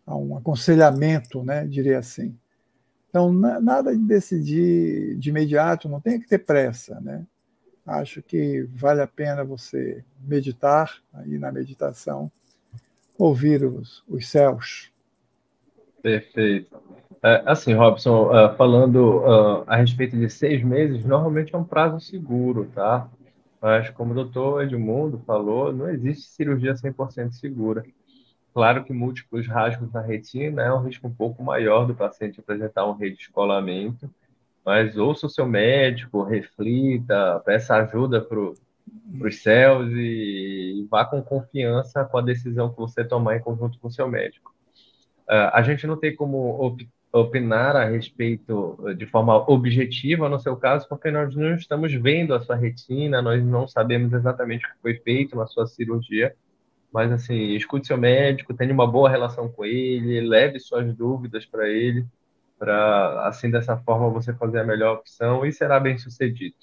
a 0.07 0.17
um 0.17 0.37
aconselhamento, 0.37 1.45
né, 1.45 1.65
diria 1.65 1.99
assim. 2.01 2.37
Então, 3.09 3.33
nada 3.33 3.97
de 3.97 4.03
decidir 4.03 5.17
de 5.17 5.31
imediato, 5.31 5.89
não 5.89 6.01
tem 6.01 6.19
que 6.19 6.29
ter 6.29 6.39
pressa, 6.39 7.01
né? 7.01 7.25
Acho 7.87 8.23
que 8.23 8.63
vale 8.75 9.01
a 9.01 9.07
pena 9.07 9.45
você 9.45 10.05
meditar 10.21 11.01
aí 11.13 11.39
na 11.39 11.51
meditação, 11.51 12.31
ouvir 13.19 13.65
os, 13.65 14.05
os 14.09 14.29
céus. 14.29 14.93
Perfeito. 16.03 16.77
É, 17.23 17.43
assim, 17.45 17.75
Robson, 17.75 18.31
uh, 18.31 18.57
falando 18.57 19.19
uh, 19.19 19.65
a 19.67 19.77
respeito 19.77 20.17
de 20.17 20.31
seis 20.31 20.63
meses, 20.63 21.05
normalmente 21.05 21.55
é 21.55 21.59
um 21.59 21.65
prazo 21.65 22.01
seguro, 22.01 22.71
tá? 22.75 23.09
Mas, 23.61 23.91
como 23.91 24.13
o 24.13 24.15
doutor 24.15 24.63
Edmundo 24.63 25.19
falou, 25.27 25.73
não 25.73 25.89
existe 25.89 26.29
cirurgia 26.31 26.75
100% 26.75 27.33
segura. 27.33 27.85
Claro 28.55 28.85
que 28.85 28.93
múltiplos 28.93 29.47
rasgos 29.47 29.93
na 29.93 30.01
retina 30.01 30.63
é 30.63 30.73
um 30.73 30.83
risco 30.83 31.07
um 31.07 31.15
pouco 31.15 31.43
maior 31.43 31.87
do 31.87 31.95
paciente 31.95 32.41
apresentar 32.41 32.87
um 32.87 32.95
redescolamento, 32.95 34.11
mas 34.65 34.97
ouça 34.97 35.27
o 35.27 35.31
seu 35.31 35.47
médico, 35.47 36.23
reflita, 36.23 37.41
peça 37.45 37.77
ajuda 37.77 38.21
para 38.21 38.41
os 38.41 39.43
céus 39.43 39.91
e, 39.93 40.87
vá 40.91 41.05
com 41.05 41.23
confiança 41.23 42.05
com 42.05 42.19
a 42.19 42.23
decisão 42.23 42.71
que 42.71 42.79
você 42.79 43.05
tomar 43.05 43.37
em 43.37 43.41
conjunto 43.41 43.79
com 43.79 43.89
o 43.89 43.93
seu 43.93 44.09
médico. 44.09 44.55
Uh, 45.29 45.53
a 45.53 45.63
gente 45.63 45.87
não 45.87 45.97
tem 45.97 46.15
como 46.15 46.61
op 46.61 46.89
opinar 47.13 47.75
a 47.75 47.85
respeito 47.85 48.79
de 48.97 49.07
forma 49.07 49.37
objetiva 49.51 50.29
no 50.29 50.39
seu 50.39 50.57
caso, 50.57 50.89
porque 50.89 51.11
nós 51.11 51.35
não 51.35 51.55
estamos 51.55 51.93
vendo 51.93 52.35
a 52.35 52.41
sua 52.41 52.55
retina, 52.55 53.21
nós 53.21 53.45
não 53.45 53.67
sabemos 53.67 54.13
exatamente 54.13 54.65
o 54.65 54.69
que 54.69 54.81
foi 54.81 54.95
feito 54.95 55.37
na 55.37 55.47
sua 55.47 55.67
cirurgia, 55.67 56.35
mas, 56.93 57.13
assim, 57.13 57.55
escute 57.55 57.87
seu 57.87 57.97
médico, 57.97 58.55
tenha 58.55 58.73
uma 58.73 58.87
boa 58.87 59.09
relação 59.09 59.49
com 59.49 59.65
ele, 59.65 60.21
leve 60.21 60.59
suas 60.59 60.93
dúvidas 60.95 61.47
para 61.47 61.69
ele, 61.69 62.05
para, 62.59 63.27
assim, 63.29 63.51
dessa 63.51 63.77
forma, 63.77 64.11
você 64.11 64.33
fazer 64.35 64.61
a 64.61 64.65
melhor 64.65 64.97
opção 64.97 65.47
e 65.47 65.53
será 65.53 65.79
bem 65.79 65.97
sucedido. 65.99 66.57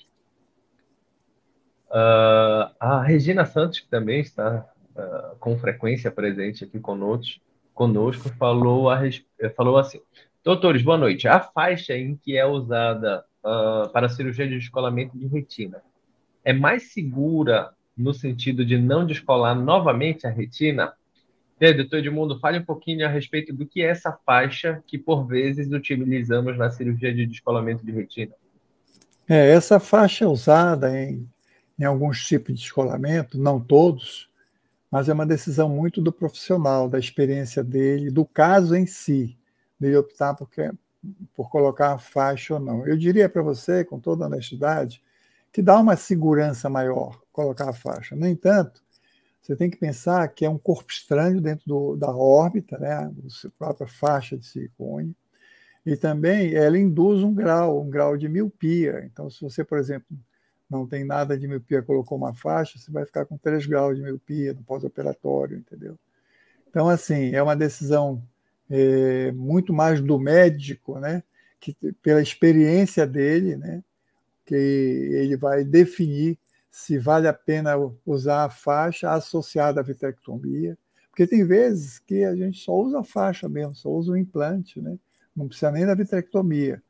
Uh, 1.90 2.70
a 2.80 3.02
Regina 3.02 3.46
Santos, 3.46 3.80
que 3.80 3.88
também 3.88 4.20
está 4.20 4.70
uh, 4.96 5.38
com 5.40 5.58
frequência 5.58 6.12
presente 6.12 6.66
aqui 6.66 6.80
conosco, 6.80 7.42
conosco 7.74 8.28
falou, 8.38 8.90
a, 8.90 9.00
falou 9.56 9.78
assim: 9.78 10.02
Doutores, 10.48 10.82
boa 10.82 10.98
noite. 10.98 11.28
A 11.28 11.42
faixa 11.42 11.94
em 11.98 12.16
que 12.16 12.38
é 12.38 12.46
usada 12.46 13.26
uh, 13.44 13.90
para 13.90 14.08
cirurgia 14.08 14.48
de 14.48 14.58
descolamento 14.58 15.18
de 15.18 15.28
retina 15.28 15.82
é 16.42 16.54
mais 16.54 16.94
segura 16.94 17.72
no 17.98 18.14
sentido 18.14 18.66
de 18.66 18.78
não 18.78 19.06
descolar 19.06 19.54
novamente 19.54 20.26
a 20.26 20.30
retina? 20.30 20.94
E 21.60 21.66
aí, 21.66 21.74
doutor 21.74 21.98
Edmundo, 22.00 22.40
fale 22.40 22.60
um 22.60 22.64
pouquinho 22.64 23.06
a 23.06 23.10
respeito 23.10 23.54
do 23.54 23.66
que 23.66 23.82
é 23.82 23.90
essa 23.90 24.18
faixa 24.26 24.82
que, 24.88 24.98
por 24.98 25.28
vezes, 25.28 25.70
utilizamos 25.70 26.58
na 26.58 26.72
cirurgia 26.72 27.14
de 27.14 27.26
descolamento 27.26 27.86
de 27.86 27.92
retina. 27.92 28.32
É, 29.28 29.52
essa 29.52 29.82
faixa 29.82 30.24
é 30.24 30.28
usada 30.30 30.98
em, 30.98 31.30
em 31.78 31.84
alguns 31.84 32.26
tipos 32.26 32.56
de 32.56 32.62
descolamento, 32.62 33.38
não 33.38 33.60
todos, 33.60 34.30
mas 34.90 35.10
é 35.10 35.14
uma 35.14 35.26
decisão 35.26 35.68
muito 35.68 36.02
do 36.02 36.14
profissional, 36.14 36.88
da 36.88 36.98
experiência 36.98 37.62
dele, 37.62 38.10
do 38.10 38.24
caso 38.24 38.78
em 38.78 38.88
si, 38.88 39.37
dele 39.80 39.98
optar 39.98 40.34
por, 40.34 40.50
por 41.36 41.50
colocar 41.50 41.98
faixa 41.98 42.56
ou 42.56 42.60
não. 42.60 42.86
Eu 42.86 42.98
diria 42.98 43.30
para 43.30 43.42
você, 43.42 43.84
com 43.84 44.00
toda 44.00 44.26
honestidade, 44.26 45.04
que 45.52 45.62
dá 45.62 45.80
uma 45.80 45.96
segurança 45.96 46.70
maior 46.70 47.20
colocar 47.32 47.70
a 47.70 47.74
faixa. 47.74 48.16
No 48.16 48.28
entanto, 48.28 48.82
você 49.42 49.56
tem 49.56 49.70
que 49.70 49.78
pensar 49.78 50.28
que 50.30 50.46
é 50.46 50.50
um 50.50 50.58
corpo 50.58 50.92
estranho 50.92 51.40
dentro 51.40 51.66
do, 51.68 51.96
da 51.96 52.12
órbita, 52.12 52.78
né, 52.78 52.94
a 52.94 53.12
própria 53.58 53.88
faixa 53.88 54.38
de 54.38 54.46
silicone, 54.46 55.16
e 55.86 55.96
também 55.96 56.54
ela 56.54 56.78
induz 56.78 57.24
um 57.24 57.34
grau, 57.34 57.82
um 57.82 57.90
grau 57.90 58.18
de 58.18 58.28
miopia. 58.28 59.06
Então, 59.06 59.30
se 59.30 59.42
você, 59.42 59.64
por 59.64 59.78
exemplo, 59.78 60.18
não 60.70 60.86
tem 60.86 61.06
nada 61.06 61.38
de 61.38 61.48
miopia, 61.48 61.82
colocou 61.82 62.18
uma 62.18 62.34
faixa, 62.34 62.78
você 62.78 62.92
vai 62.92 63.06
ficar 63.06 63.26
com 63.26 63.38
3 63.38 63.66
graus 63.66 63.96
de 63.96 64.04
miopia 64.04 64.54
no 64.54 64.62
pós-operatório, 64.64 65.58
entendeu? 65.58 65.98
Então, 66.70 66.90
assim, 66.90 67.34
é 67.34 67.42
uma 67.42 67.56
decisão 67.56 68.22
é, 68.70 69.32
muito 69.32 69.74
mais 69.74 70.02
do 70.02 70.20
médico, 70.20 71.00
né, 71.00 71.24
que 71.60 71.76
pela 72.02 72.22
experiência 72.22 73.06
dele, 73.06 73.56
né, 73.56 73.84
que 74.46 74.56
ele 74.56 75.36
vai 75.38 75.64
definir 75.64 76.38
se 76.72 76.98
vale 76.98 77.28
a 77.28 77.34
pena 77.34 77.74
usar 78.06 78.46
a 78.46 78.50
faixa 78.50 79.12
associada 79.12 79.80
à 79.80 79.84
vitrectomia, 79.84 80.78
porque 81.10 81.26
tem 81.26 81.44
vezes 81.44 81.98
que 81.98 82.24
a 82.24 82.36
gente 82.36 82.60
só 82.60 82.74
usa 82.74 83.00
a 83.00 83.04
faixa 83.04 83.50
mesmo, 83.50 83.76
só 83.76 83.90
usa 83.90 84.12
o 84.12 84.18
implante, 84.18 84.80
né? 84.80 85.00
não 85.38 85.48
precisa 85.48 85.72
nem 85.72 85.86
da 85.86 85.94
vitrectomia. 85.94 86.82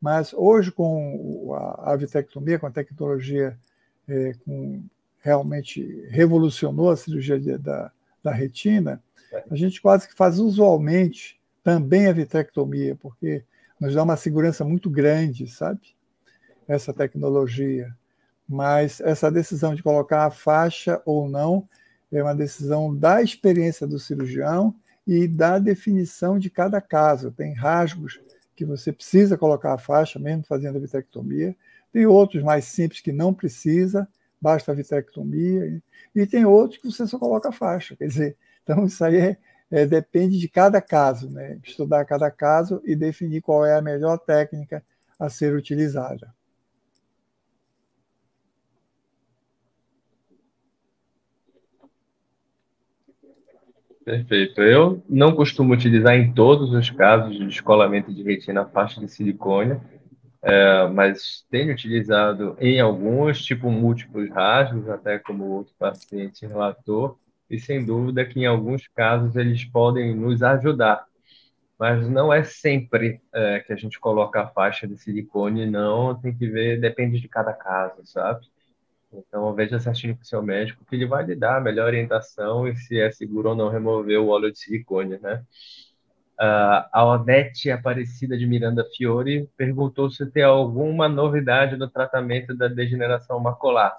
Mas 0.00 0.32
hoje, 0.34 0.70
com 0.70 1.54
a, 1.82 1.96
vitrectomia, 1.96 2.58
com 2.58 2.66
a 2.66 2.70
tecnologia 2.70 3.58
é, 4.06 4.32
com, 4.44 4.84
realmente 5.20 5.82
revolucionou 6.10 6.90
a 6.90 6.96
cirurgia 6.96 7.40
de, 7.40 7.56
da, 7.56 7.90
da 8.22 8.30
retina, 8.30 9.02
a 9.50 9.54
gente 9.54 9.80
quase 9.80 10.08
que 10.08 10.14
faz 10.14 10.38
usualmente 10.38 11.40
também 11.62 12.06
a 12.06 12.12
vitrectomia, 12.12 12.96
porque 12.96 13.44
nos 13.80 13.94
dá 13.94 14.02
uma 14.02 14.16
segurança 14.16 14.64
muito 14.64 14.88
grande, 14.88 15.48
sabe? 15.48 15.96
essa 16.68 16.92
tecnologia. 16.92 17.94
Mas 18.48 19.00
essa 19.00 19.30
decisão 19.30 19.74
de 19.74 19.82
colocar 19.82 20.26
a 20.26 20.30
faixa 20.30 21.00
ou 21.04 21.28
não 21.28 21.68
é 22.12 22.22
uma 22.22 22.34
decisão 22.34 22.94
da 22.94 23.22
experiência 23.22 23.86
do 23.86 23.98
cirurgião 23.98 24.74
e 25.06 25.26
da 25.26 25.58
definição 25.58 26.38
de 26.38 26.48
cada 26.48 26.80
caso. 26.80 27.32
Tem 27.32 27.54
rasgos 27.54 28.20
que 28.54 28.64
você 28.64 28.92
precisa 28.92 29.36
colocar 29.36 29.74
a 29.74 29.78
faixa, 29.78 30.18
mesmo 30.18 30.44
fazendo 30.44 30.76
a 30.76 30.80
vitrectomia. 30.80 31.56
Tem 31.92 32.06
outros 32.06 32.42
mais 32.42 32.66
simples 32.66 33.00
que 33.00 33.12
não 33.12 33.34
precisa, 33.34 34.08
basta 34.40 34.70
a 34.70 34.74
vitrectomia. 34.74 35.82
E 36.14 36.26
tem 36.26 36.44
outros 36.44 36.80
que 36.80 36.90
você 36.90 37.06
só 37.06 37.18
coloca 37.18 37.48
a 37.48 37.52
faixa. 37.52 37.96
Quer 37.96 38.06
dizer, 38.06 38.36
então 38.66 38.84
isso 38.84 39.04
aí 39.04 39.16
é, 39.16 39.36
é, 39.70 39.86
depende 39.86 40.40
de 40.40 40.48
cada 40.48 40.80
caso, 40.80 41.30
né? 41.30 41.60
Estudar 41.62 42.04
cada 42.04 42.28
caso 42.32 42.82
e 42.84 42.96
definir 42.96 43.40
qual 43.40 43.64
é 43.64 43.78
a 43.78 43.82
melhor 43.82 44.18
técnica 44.18 44.82
a 45.18 45.28
ser 45.28 45.54
utilizada. 45.54 46.34
Perfeito. 54.04 54.60
Eu 54.62 55.02
não 55.08 55.34
costumo 55.34 55.72
utilizar 55.72 56.16
em 56.16 56.32
todos 56.32 56.72
os 56.72 56.90
casos 56.90 57.36
de 57.36 57.46
descolamento 57.46 58.12
de 58.12 58.22
retina 58.22 58.64
faixa 58.64 59.00
de 59.00 59.08
silicone, 59.08 59.80
é, 60.42 60.88
mas 60.88 61.44
tenho 61.50 61.72
utilizado 61.72 62.56
em 62.60 62.80
alguns, 62.80 63.44
tipo 63.44 63.70
múltiplos 63.70 64.28
rasgos, 64.30 64.88
até 64.88 65.18
como 65.18 65.44
outro 65.44 65.74
paciente 65.78 66.46
relatou, 66.46 67.18
e 67.50 67.58
sem 67.58 67.84
dúvida 67.84 68.24
que 68.24 68.40
em 68.40 68.46
alguns 68.46 68.88
casos 68.88 69.36
eles 69.36 69.64
podem 69.64 70.14
nos 70.14 70.42
ajudar. 70.42 71.06
Mas 71.78 72.08
não 72.08 72.32
é 72.32 72.42
sempre 72.42 73.20
é, 73.32 73.60
que 73.60 73.72
a 73.72 73.76
gente 73.76 74.00
coloca 74.00 74.42
a 74.42 74.48
faixa 74.48 74.86
de 74.86 74.96
silicone, 74.96 75.66
não, 75.66 76.14
tem 76.14 76.34
que 76.34 76.48
ver, 76.48 76.80
depende 76.80 77.20
de 77.20 77.28
cada 77.28 77.52
caso, 77.52 78.04
sabe? 78.04 78.46
Então, 79.12 79.54
veja 79.54 79.78
certinho 79.78 80.16
com 80.16 80.22
o 80.22 80.26
seu 80.26 80.42
médico 80.42 80.84
que 80.84 80.96
ele 80.96 81.06
vai 81.06 81.24
lhe 81.24 81.34
dar 81.34 81.58
a 81.58 81.60
melhor 81.60 81.86
orientação 81.86 82.66
e 82.66 82.74
se 82.76 82.98
é 83.00 83.10
seguro 83.10 83.50
ou 83.50 83.54
não 83.54 83.68
remover 83.68 84.20
o 84.20 84.28
óleo 84.28 84.50
de 84.50 84.58
silicone, 84.58 85.18
né? 85.18 85.44
Uh, 86.38 86.84
a 86.92 87.04
Odete 87.04 87.70
Aparecida 87.70 88.36
de 88.36 88.46
Miranda 88.46 88.84
Fiore 88.94 89.48
perguntou 89.56 90.10
se 90.10 90.26
tem 90.30 90.42
alguma 90.42 91.08
novidade 91.08 91.76
no 91.76 91.88
tratamento 91.88 92.54
da 92.54 92.68
degeneração 92.68 93.40
macular. 93.40 93.96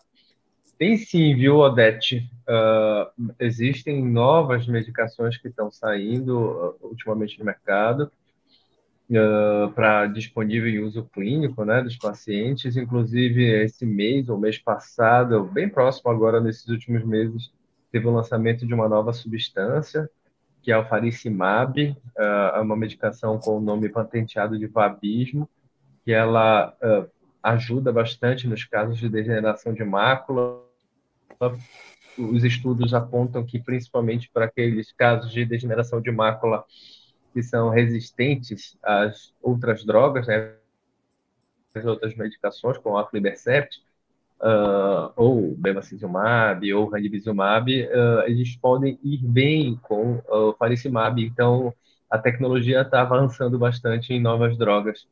Tem 0.78 0.96
sim, 0.98 1.36
viu, 1.36 1.58
Odete? 1.58 2.30
Uh, 2.48 3.34
existem 3.40 4.04
novas 4.04 4.68
medicações 4.68 5.38
que 5.38 5.48
estão 5.48 5.72
saindo 5.72 6.40
uh, 6.40 6.88
ultimamente 6.88 7.40
no 7.40 7.46
mercado 7.46 8.12
para 9.74 10.06
disponível 10.08 10.70
em 10.70 10.80
uso 10.80 11.06
clínico 11.14 11.64
né, 11.64 11.82
dos 11.82 11.96
pacientes. 11.96 12.76
Inclusive, 12.76 13.42
esse 13.64 13.86
mês 13.86 14.28
ou 14.28 14.38
mês 14.38 14.58
passado, 14.58 15.46
bem 15.46 15.70
próximo 15.70 16.12
agora, 16.12 16.42
nesses 16.42 16.68
últimos 16.68 17.06
meses, 17.06 17.50
teve 17.90 18.06
o 18.06 18.12
lançamento 18.12 18.68
de 18.68 18.74
uma 18.74 18.90
nova 18.90 19.14
substância 19.14 20.10
que 20.68 20.72
é 20.74 20.78
o 20.78 20.86
faricimab, 20.86 21.80
uh, 22.18 22.22
é 22.56 22.60
uma 22.60 22.76
medicação 22.76 23.40
com 23.40 23.56
o 23.56 23.62
nome 23.62 23.88
patenteado 23.88 24.60
de 24.60 24.68
vabismo, 24.68 25.50
que 26.04 26.12
ela 26.12 26.76
uh, 26.84 27.10
ajuda 27.42 27.90
bastante 27.90 28.50
nos 28.50 28.66
casos 28.66 28.98
de 28.98 29.08
degeneração 29.08 29.74
de 29.74 29.86
mácula. 29.86 30.67
Os 32.18 32.44
estudos 32.44 32.94
apontam 32.94 33.46
que, 33.46 33.60
principalmente 33.60 34.30
para 34.34 34.46
aqueles 34.46 34.92
casos 34.92 35.32
de 35.32 35.46
degeneração 35.46 36.02
de 36.02 36.12
mácula 36.12 36.66
que 37.32 37.44
são 37.44 37.70
resistentes 37.70 38.78
às 38.82 39.34
outras 39.42 39.86
drogas, 39.86 40.26
né, 40.26 40.56
as 41.76 41.86
outras 41.86 42.16
medicações, 42.16 42.78
como 42.80 42.98
a 42.98 43.04
aflibercept, 43.04 43.84
uh, 44.42 45.12
ou 45.16 45.56
bevacizumab 45.56 46.74
ou 46.74 46.90
ranibizumab, 46.90 47.70
uh, 47.70 48.22
eles 48.26 48.56
podem 48.56 49.00
ir 49.04 49.20
bem 49.24 49.76
com 49.84 50.22
o 50.28 50.54
faricimab. 50.54 51.24
Então, 51.24 51.74
a 52.10 52.18
tecnologia 52.18 52.82
está 52.82 53.02
avançando 53.02 53.60
bastante 53.60 54.14
em 54.14 54.20
novas 54.20 54.58
drogas. 54.58 55.08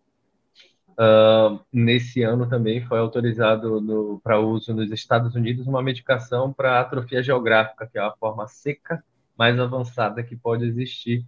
Uh, 0.98 1.60
nesse 1.74 2.24
ano 2.24 2.48
também 2.48 2.86
foi 2.86 3.00
autorizado 3.00 4.22
para 4.24 4.40
uso 4.40 4.74
nos 4.74 4.90
Estados 4.92 5.36
Unidos 5.36 5.68
uma 5.68 5.84
medicação 5.84 6.54
para 6.54 6.80
atrofia 6.80 7.22
geográfica, 7.22 7.86
que 7.86 7.98
é 7.98 8.02
a 8.02 8.14
forma 8.14 8.48
seca 8.48 9.04
mais 9.38 9.60
avançada 9.60 10.24
que 10.24 10.36
pode 10.36 10.66
existir. 10.66 11.26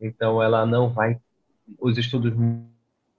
Então, 0.00 0.42
ela 0.42 0.66
não 0.66 0.90
vai. 0.90 1.18
Os 1.80 1.96
estudos 1.96 2.34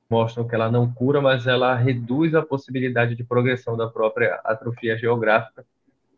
mostram 0.10 0.48
que 0.48 0.56
ela 0.56 0.72
não 0.72 0.92
cura, 0.92 1.20
mas 1.20 1.48
ela 1.48 1.76
reduz 1.76 2.36
a 2.36 2.46
possibilidade 2.46 3.16
de 3.16 3.24
progressão 3.24 3.76
da 3.76 3.88
própria 3.88 4.36
atrofia 4.44 4.98
geográfica 4.98 5.66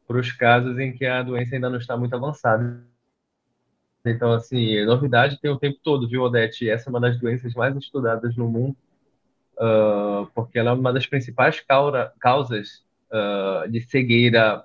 para 0.05 0.17
os 0.17 0.31
casos 0.31 0.77
em 0.77 0.91
que 0.91 1.05
a 1.05 1.23
doença 1.23 1.55
ainda 1.55 1.69
não 1.69 1.77
está 1.77 1.95
muito 1.95 2.15
avançada. 2.15 2.83
Então, 4.05 4.31
assim, 4.31 4.83
novidade 4.85 5.39
tem 5.39 5.51
o 5.51 5.59
tempo 5.59 5.79
todo, 5.83 6.07
viu, 6.07 6.23
Odete? 6.23 6.69
Essa 6.69 6.89
é 6.89 6.91
uma 6.91 6.99
das 6.99 7.19
doenças 7.19 7.53
mais 7.53 7.75
estudadas 7.75 8.35
no 8.35 8.47
mundo, 8.49 8.75
uh, 9.59 10.25
porque 10.33 10.57
ela 10.57 10.71
é 10.71 10.73
uma 10.73 10.93
das 10.93 11.05
principais 11.05 11.63
causas 12.19 12.83
uh, 13.11 13.69
de 13.69 13.81
cegueira 13.81 14.63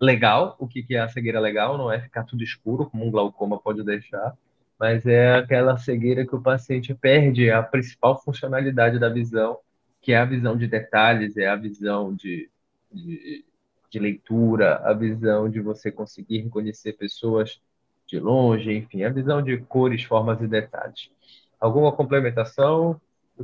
legal. 0.00 0.56
O 0.58 0.68
que, 0.68 0.82
que 0.82 0.94
é 0.94 1.00
a 1.00 1.08
cegueira 1.08 1.40
legal? 1.40 1.78
Não 1.78 1.90
é 1.90 2.00
ficar 2.00 2.24
tudo 2.24 2.44
escuro, 2.44 2.86
como 2.86 3.06
um 3.06 3.10
glaucoma 3.10 3.58
pode 3.58 3.82
deixar, 3.82 4.36
mas 4.78 5.06
é 5.06 5.36
aquela 5.36 5.78
cegueira 5.78 6.26
que 6.26 6.34
o 6.34 6.42
paciente 6.42 6.94
perde 6.94 7.50
a 7.50 7.62
principal 7.62 8.20
funcionalidade 8.22 8.98
da 8.98 9.08
visão, 9.08 9.58
que 10.00 10.12
é 10.12 10.18
a 10.18 10.24
visão 10.24 10.56
de 10.56 10.66
detalhes, 10.66 11.36
é 11.36 11.48
a 11.48 11.56
visão 11.56 12.14
de, 12.14 12.50
de, 12.92 13.44
de 13.90 13.98
leitura, 13.98 14.76
a 14.84 14.92
visão 14.92 15.48
de 15.48 15.60
você 15.60 15.90
conseguir 15.90 16.42
reconhecer 16.42 16.92
pessoas 16.92 17.60
de 18.06 18.20
longe, 18.20 18.72
enfim, 18.72 19.02
a 19.02 19.10
visão 19.10 19.42
de 19.42 19.56
cores, 19.58 20.04
formas 20.04 20.40
e 20.40 20.46
detalhes. 20.46 21.10
Alguma 21.58 21.90
complementação? 21.90 23.00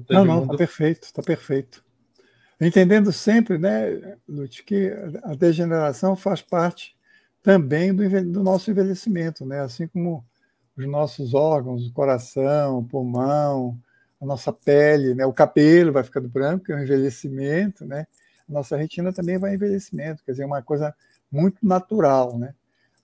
Não, 0.08 0.24
não, 0.24 0.42
está 0.44 0.56
perfeito, 0.56 1.04
está 1.04 1.22
perfeito. 1.22 1.84
Entendendo 2.60 3.12
sempre, 3.12 3.58
né, 3.58 4.16
Lute, 4.28 4.62
que 4.62 4.92
a 5.24 5.34
degeneração 5.34 6.14
faz 6.14 6.40
parte 6.40 6.96
também 7.42 7.92
do, 7.92 8.08
do 8.24 8.42
nosso 8.42 8.70
envelhecimento, 8.70 9.44
né? 9.44 9.60
Assim 9.60 9.86
como 9.88 10.24
os 10.76 10.86
nossos 10.86 11.34
órgãos, 11.34 11.86
o 11.86 11.92
coração, 11.92 12.78
o 12.78 12.84
pulmão, 12.84 13.78
a 14.20 14.24
nossa 14.24 14.52
pele, 14.52 15.14
né? 15.14 15.26
o 15.26 15.32
cabelo 15.32 15.92
vai 15.92 16.04
ficando 16.04 16.28
branco, 16.28 16.64
que 16.64 16.72
é 16.72 16.76
o 16.76 16.82
envelhecimento, 16.82 17.84
né? 17.84 18.06
a 18.48 18.52
nossa 18.52 18.76
retina 18.76 19.12
também 19.12 19.36
vai 19.36 19.54
envelhecimento, 19.54 20.22
quer 20.24 20.32
dizer, 20.32 20.44
é 20.44 20.46
uma 20.46 20.62
coisa 20.62 20.94
muito 21.30 21.58
natural. 21.60 22.38
Né? 22.38 22.54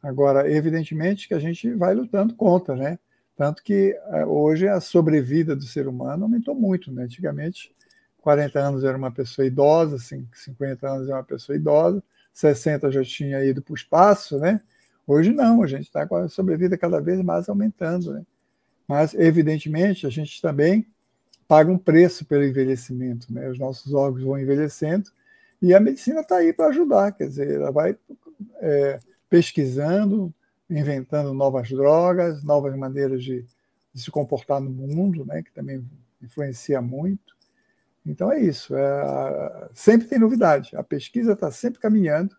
Agora, 0.02 0.50
evidentemente 0.50 1.26
que 1.26 1.34
a 1.34 1.40
gente 1.40 1.74
vai 1.74 1.94
lutando 1.94 2.34
contra, 2.34 2.76
né? 2.76 2.98
Tanto 3.38 3.62
que 3.62 3.96
eh, 3.96 4.26
hoje 4.26 4.66
a 4.66 4.80
sobrevida 4.80 5.54
do 5.54 5.62
ser 5.62 5.86
humano 5.86 6.24
aumentou 6.24 6.56
muito, 6.56 6.90
né? 6.90 7.04
Antigamente, 7.04 7.72
40 8.20 8.58
anos 8.58 8.82
era 8.82 8.98
uma 8.98 9.12
pessoa 9.12 9.46
idosa, 9.46 9.96
50 9.96 10.88
anos 10.88 11.06
era 11.06 11.18
uma 11.18 11.22
pessoa 11.22 11.54
idosa, 11.54 12.02
60 12.34 12.90
já 12.90 13.04
tinha 13.04 13.44
ido 13.44 13.62
para 13.62 13.72
o 13.72 13.76
espaço, 13.76 14.40
né? 14.40 14.60
Hoje 15.06 15.32
não, 15.32 15.62
a 15.62 15.68
gente 15.68 15.84
está 15.84 16.04
com 16.04 16.16
a 16.16 16.28
sobrevida 16.28 16.76
cada 16.76 17.00
vez 17.00 17.22
mais 17.22 17.48
aumentando. 17.48 18.12
Né? 18.12 18.26
Mas, 18.88 19.14
evidentemente, 19.14 20.04
a 20.04 20.10
gente 20.10 20.42
também 20.42 20.84
paga 21.46 21.70
um 21.70 21.78
preço 21.78 22.24
pelo 22.24 22.44
envelhecimento. 22.44 23.32
Né? 23.32 23.48
Os 23.48 23.58
nossos 23.58 23.94
órgãos 23.94 24.24
vão 24.24 24.36
envelhecendo 24.36 25.10
e 25.62 25.72
a 25.72 25.78
medicina 25.78 26.22
está 26.22 26.38
aí 26.38 26.52
para 26.52 26.70
ajudar. 26.70 27.12
Quer 27.12 27.28
dizer, 27.28 27.52
ela 27.52 27.70
vai 27.70 27.96
é, 28.60 28.98
pesquisando, 29.30 30.34
inventando 30.70 31.32
novas 31.32 31.68
drogas, 31.70 32.42
novas 32.42 32.76
maneiras 32.76 33.22
de, 33.22 33.44
de, 33.92 34.02
se 34.02 34.10
comportar 34.10 34.60
no 34.60 34.70
mundo, 34.70 35.24
né? 35.24 35.42
que 35.42 35.52
também 35.52 35.84
influencia 36.22 36.80
muito. 36.82 37.36
Então 38.04 38.32
é 38.32 38.40
isso. 38.40 38.74
É, 38.76 39.68
sempre 39.74 40.08
tem 40.08 40.18
novidade. 40.18 40.76
A 40.76 40.82
pesquisa 40.82 41.32
está 41.32 41.50
sempre 41.50 41.78
caminhando 41.78 42.36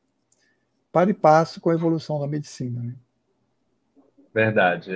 para 0.91 1.09
e 1.09 1.13
passo 1.13 1.59
com 1.61 1.69
a 1.69 1.73
evolução 1.73 2.19
da 2.19 2.27
medicina. 2.27 2.81
Né? 2.81 2.95
Verdade. 4.33 4.91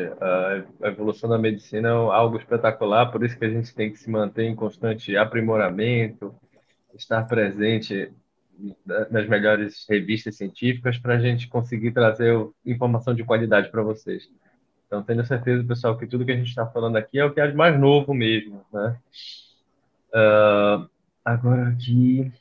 A 0.81 0.87
evolução 0.87 1.29
da 1.29 1.37
medicina 1.37 1.89
é 1.89 1.91
algo 1.91 2.37
espetacular, 2.37 3.11
por 3.11 3.23
isso 3.23 3.37
que 3.37 3.45
a 3.45 3.49
gente 3.49 3.73
tem 3.73 3.91
que 3.91 3.97
se 3.97 4.09
manter 4.09 4.43
em 4.43 4.55
constante 4.55 5.17
aprimoramento, 5.17 6.33
estar 6.93 7.27
presente 7.27 8.11
nas 8.85 9.27
melhores 9.27 9.85
revistas 9.89 10.35
científicas 10.35 10.97
para 10.97 11.15
a 11.15 11.19
gente 11.19 11.47
conseguir 11.47 11.91
trazer 11.91 12.33
informação 12.65 13.13
de 13.13 13.23
qualidade 13.23 13.69
para 13.69 13.83
vocês. 13.83 14.29
Então, 14.87 15.01
tenho 15.01 15.25
certeza, 15.25 15.63
pessoal, 15.63 15.97
que 15.97 16.05
tudo 16.05 16.25
que 16.25 16.31
a 16.31 16.35
gente 16.35 16.49
está 16.49 16.65
falando 16.67 16.97
aqui 16.97 17.17
é 17.17 17.25
o 17.25 17.33
que 17.33 17.41
é 17.41 17.47
de 17.47 17.55
mais 17.55 17.79
novo 17.79 18.13
mesmo, 18.13 18.61
né? 18.71 18.95
Uh, 20.13 20.87
agora 21.25 21.69
aqui, 21.69 22.31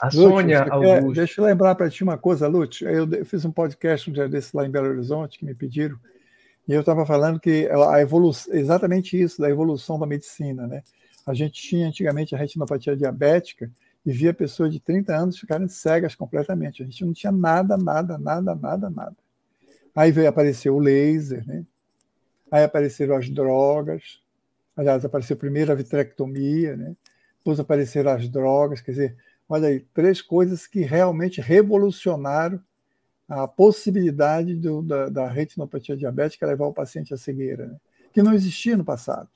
a 0.00 0.06
Lute, 0.06 0.16
Sônia 0.16 0.62
Augusto. 0.62 1.12
Deixa 1.12 1.40
eu 1.40 1.44
lembrar 1.44 1.74
para 1.74 1.90
ti 1.90 2.02
uma 2.02 2.16
coisa, 2.16 2.48
Lute. 2.48 2.84
Eu 2.84 3.24
fiz 3.26 3.44
um 3.44 3.52
podcast 3.52 4.08
um 4.08 4.12
dia 4.14 4.28
desse 4.28 4.56
lá 4.56 4.64
em 4.64 4.70
Belo 4.70 4.88
Horizonte 4.88 5.38
que 5.38 5.44
me 5.44 5.54
pediram, 5.54 5.98
e 6.66 6.72
eu 6.72 6.80
estava 6.80 7.04
falando 7.04 7.38
que 7.38 7.68
a 7.68 8.00
evolução, 8.00 8.54
exatamente 8.54 9.20
isso, 9.20 9.40
da 9.40 9.50
evolução 9.50 9.98
da 9.98 10.06
medicina, 10.06 10.66
né? 10.66 10.82
A 11.26 11.34
gente 11.34 11.60
tinha 11.60 11.86
antigamente 11.86 12.34
a 12.34 12.38
retinopatia 12.38 12.96
diabética 12.96 13.70
e 14.08 14.12
via 14.12 14.32
pessoas 14.32 14.72
de 14.72 14.80
30 14.80 15.14
anos 15.14 15.38
ficarem 15.38 15.68
cegas 15.68 16.14
completamente. 16.14 16.82
A 16.82 16.86
gente 16.86 17.04
não 17.04 17.12
tinha 17.12 17.32
nada, 17.32 17.76
nada, 17.76 18.16
nada, 18.16 18.54
nada, 18.54 18.90
nada. 18.90 19.16
Aí 19.94 20.10
veio 20.10 20.28
aparecer 20.28 20.70
o 20.70 20.78
laser, 20.78 21.46
né? 21.46 21.64
Aí 22.50 22.64
apareceram 22.64 23.16
as 23.16 23.28
drogas. 23.28 24.20
Aliás, 24.76 25.04
apareceu 25.04 25.36
primeiro 25.36 25.72
a 25.72 25.74
vitrectomia, 25.74 26.76
né? 26.76 26.96
Depois 27.38 27.60
apareceram 27.60 28.12
as 28.12 28.28
drogas, 28.28 28.80
quer 28.80 28.92
dizer, 28.92 29.16
Olha 29.48 29.68
aí, 29.68 29.80
três 29.94 30.20
coisas 30.20 30.66
que 30.66 30.80
realmente 30.80 31.40
revolucionaram 31.40 32.60
a 33.26 33.48
possibilidade 33.48 34.54
do, 34.54 34.82
da, 34.82 35.08
da, 35.08 35.28
retinopatia 35.28 35.96
diabética 35.96 36.46
levar 36.46 36.66
o 36.66 36.72
paciente 36.72 37.14
à 37.14 37.16
cegueira, 37.16 37.66
né? 37.66 37.76
que 38.12 38.22
não 38.22 38.34
existia 38.34 38.76
no 38.76 38.84
passado. 38.84 39.28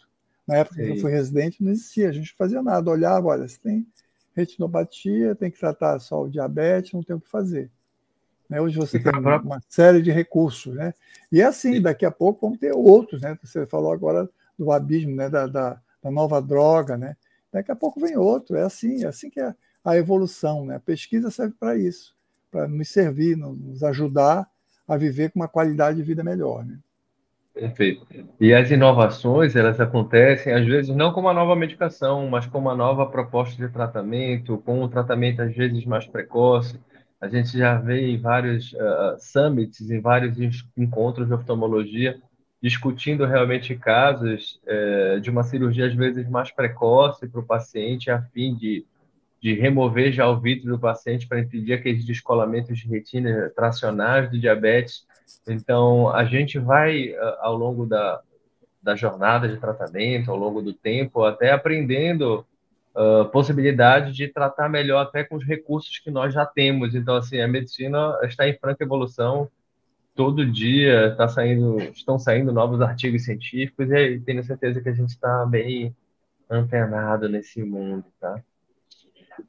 Na 0.46 0.56
época 0.56 0.76
Sim. 0.76 0.84
que 0.84 0.90
eu 0.90 1.00
fui 1.00 1.10
residente, 1.10 1.62
não 1.62 1.70
existia, 1.70 2.08
a 2.08 2.12
gente 2.12 2.34
fazia 2.34 2.62
nada, 2.62 2.90
olhava, 2.90 3.28
olha, 3.28 3.48
se 3.48 3.58
tem 3.58 3.86
retinopatia, 4.34 5.34
tem 5.34 5.50
que 5.50 5.58
tratar 5.58 5.98
só 5.98 6.22
o 6.22 6.28
diabetes, 6.28 6.92
não 6.92 7.02
tem 7.02 7.16
o 7.16 7.20
que 7.20 7.28
fazer. 7.28 7.70
Né? 8.48 8.60
Hoje 8.60 8.76
você 8.76 8.98
tem 8.98 9.12
uma, 9.18 9.60
série 9.68 10.02
de 10.02 10.10
recursos, 10.10 10.74
né? 10.74 10.92
E 11.30 11.40
é 11.40 11.44
assim, 11.44 11.80
daqui 11.80 12.04
a 12.04 12.10
pouco 12.10 12.48
vão 12.48 12.56
ter 12.56 12.72
outros, 12.72 13.20
né? 13.22 13.38
Você 13.42 13.66
falou 13.66 13.92
agora 13.92 14.28
do 14.58 14.70
abismo, 14.70 15.16
né? 15.16 15.30
Da, 15.30 15.46
da, 15.46 15.80
da 16.02 16.10
nova 16.10 16.40
droga, 16.40 16.96
né? 16.96 17.16
Daqui 17.52 17.70
a 17.70 17.76
pouco 17.76 18.00
vem 18.00 18.16
outro, 18.16 18.56
é 18.56 18.62
assim, 18.62 19.04
é 19.04 19.08
assim 19.08 19.28
que 19.28 19.40
é 19.40 19.54
a 19.84 19.96
evolução. 19.96 20.64
Né? 20.64 20.76
A 20.76 20.80
pesquisa 20.80 21.30
serve 21.30 21.54
para 21.58 21.76
isso, 21.76 22.14
para 22.50 22.66
nos 22.66 22.88
servir, 22.88 23.36
nos 23.36 23.82
ajudar 23.82 24.48
a 24.88 24.96
viver 24.96 25.30
com 25.30 25.40
uma 25.40 25.48
qualidade 25.48 25.98
de 25.98 26.02
vida 26.02 26.24
melhor. 26.24 26.64
Né? 26.64 26.78
Perfeito. 27.54 28.06
E 28.40 28.54
as 28.54 28.70
inovações, 28.70 29.54
elas 29.54 29.78
acontecem, 29.78 30.54
às 30.54 30.66
vezes, 30.66 30.94
não 30.94 31.12
com 31.12 31.20
uma 31.20 31.34
nova 31.34 31.54
medicação, 31.54 32.28
mas 32.28 32.46
com 32.46 32.58
uma 32.58 32.74
nova 32.74 33.06
proposta 33.06 33.54
de 33.54 33.70
tratamento, 33.72 34.58
com 34.58 34.82
um 34.82 34.88
tratamento, 34.88 35.42
às 35.42 35.54
vezes, 35.54 35.84
mais 35.84 36.06
precoce. 36.06 36.80
A 37.20 37.28
gente 37.28 37.56
já 37.56 37.76
vê 37.76 38.10
em 38.10 38.18
vários 38.18 38.72
uh, 38.72 39.16
summits, 39.18 39.90
em 39.90 40.00
vários 40.00 40.36
encontros 40.76 41.28
de 41.28 41.34
oftalmologia, 41.34 42.18
discutindo 42.62 43.26
realmente 43.26 43.74
casos 43.74 44.60
é, 44.64 45.18
de 45.18 45.28
uma 45.28 45.42
cirurgia 45.42 45.86
às 45.86 45.94
vezes 45.94 46.28
mais 46.28 46.52
precoce 46.52 47.28
para 47.28 47.40
o 47.40 47.46
paciente, 47.46 48.08
a 48.08 48.22
fim 48.22 48.54
de, 48.54 48.86
de 49.40 49.54
remover 49.54 50.12
já 50.12 50.28
o 50.28 50.40
vidro 50.40 50.70
do 50.70 50.78
paciente 50.78 51.26
para 51.26 51.40
impedir 51.40 51.72
aqueles 51.72 52.04
descolamentos 52.04 52.78
de 52.78 52.86
retina 52.86 53.50
tracionais 53.56 54.30
do 54.30 54.38
diabetes. 54.38 55.04
Então, 55.46 56.08
a 56.08 56.24
gente 56.24 56.58
vai, 56.58 57.14
ao 57.40 57.56
longo 57.56 57.86
da, 57.86 58.20
da 58.82 58.96
jornada 58.96 59.48
de 59.48 59.56
tratamento, 59.58 60.30
ao 60.30 60.36
longo 60.36 60.60
do 60.60 60.72
tempo, 60.72 61.24
até 61.24 61.52
aprendendo 61.52 62.44
uh, 62.94 63.24
possibilidade 63.30 64.12
de 64.12 64.28
tratar 64.28 64.68
melhor 64.68 65.02
até 65.02 65.22
com 65.22 65.36
os 65.36 65.44
recursos 65.44 65.98
que 65.98 66.10
nós 66.10 66.34
já 66.34 66.44
temos. 66.44 66.94
Então, 66.94 67.16
assim, 67.16 67.40
a 67.40 67.48
medicina 67.48 68.18
está 68.22 68.48
em 68.48 68.58
franca 68.58 68.82
evolução. 68.82 69.48
Todo 70.14 70.44
dia 70.44 71.14
tá 71.16 71.28
saindo, 71.28 71.80
estão 71.84 72.18
saindo 72.18 72.52
novos 72.52 72.80
artigos 72.80 73.24
científicos 73.24 73.90
e 73.90 74.20
tenho 74.20 74.44
certeza 74.44 74.80
que 74.80 74.88
a 74.88 74.94
gente 74.94 75.10
está 75.10 75.46
bem 75.46 75.94
antenado 76.50 77.28
nesse 77.28 77.62
mundo, 77.62 78.04
tá? 78.20 78.40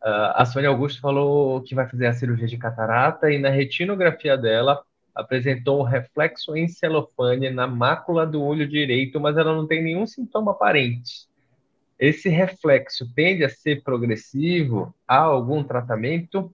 Uh, 0.01 0.31
a 0.35 0.45
Sônia 0.45 0.69
Augusto 0.69 1.01
falou 1.01 1.61
que 1.61 1.75
vai 1.75 1.87
fazer 1.87 2.05
a 2.07 2.13
cirurgia 2.13 2.47
de 2.47 2.57
catarata 2.57 3.29
e 3.29 3.37
na 3.37 3.49
retinografia 3.49 4.37
dela 4.37 4.81
apresentou 5.13 5.80
um 5.80 5.84
reflexo 5.84 6.56
em 6.56 6.67
celofane 6.67 7.49
na 7.49 7.67
mácula 7.67 8.26
do 8.26 8.41
olho 8.41 8.67
direito, 8.67 9.19
mas 9.19 9.38
ela 9.38 9.56
não 9.56 9.67
tem 9.67 9.84
nenhum 9.84 10.08
sintoma 10.08 10.52
aparente. 10.52 11.28
Esse 11.99 12.30
reflexo 12.30 13.08
tende 13.13 13.43
a 13.43 13.49
ser 13.49 13.84
progressivo? 13.84 14.93
Há 15.08 15.17
algum 15.17 15.63
tratamento? 15.63 16.54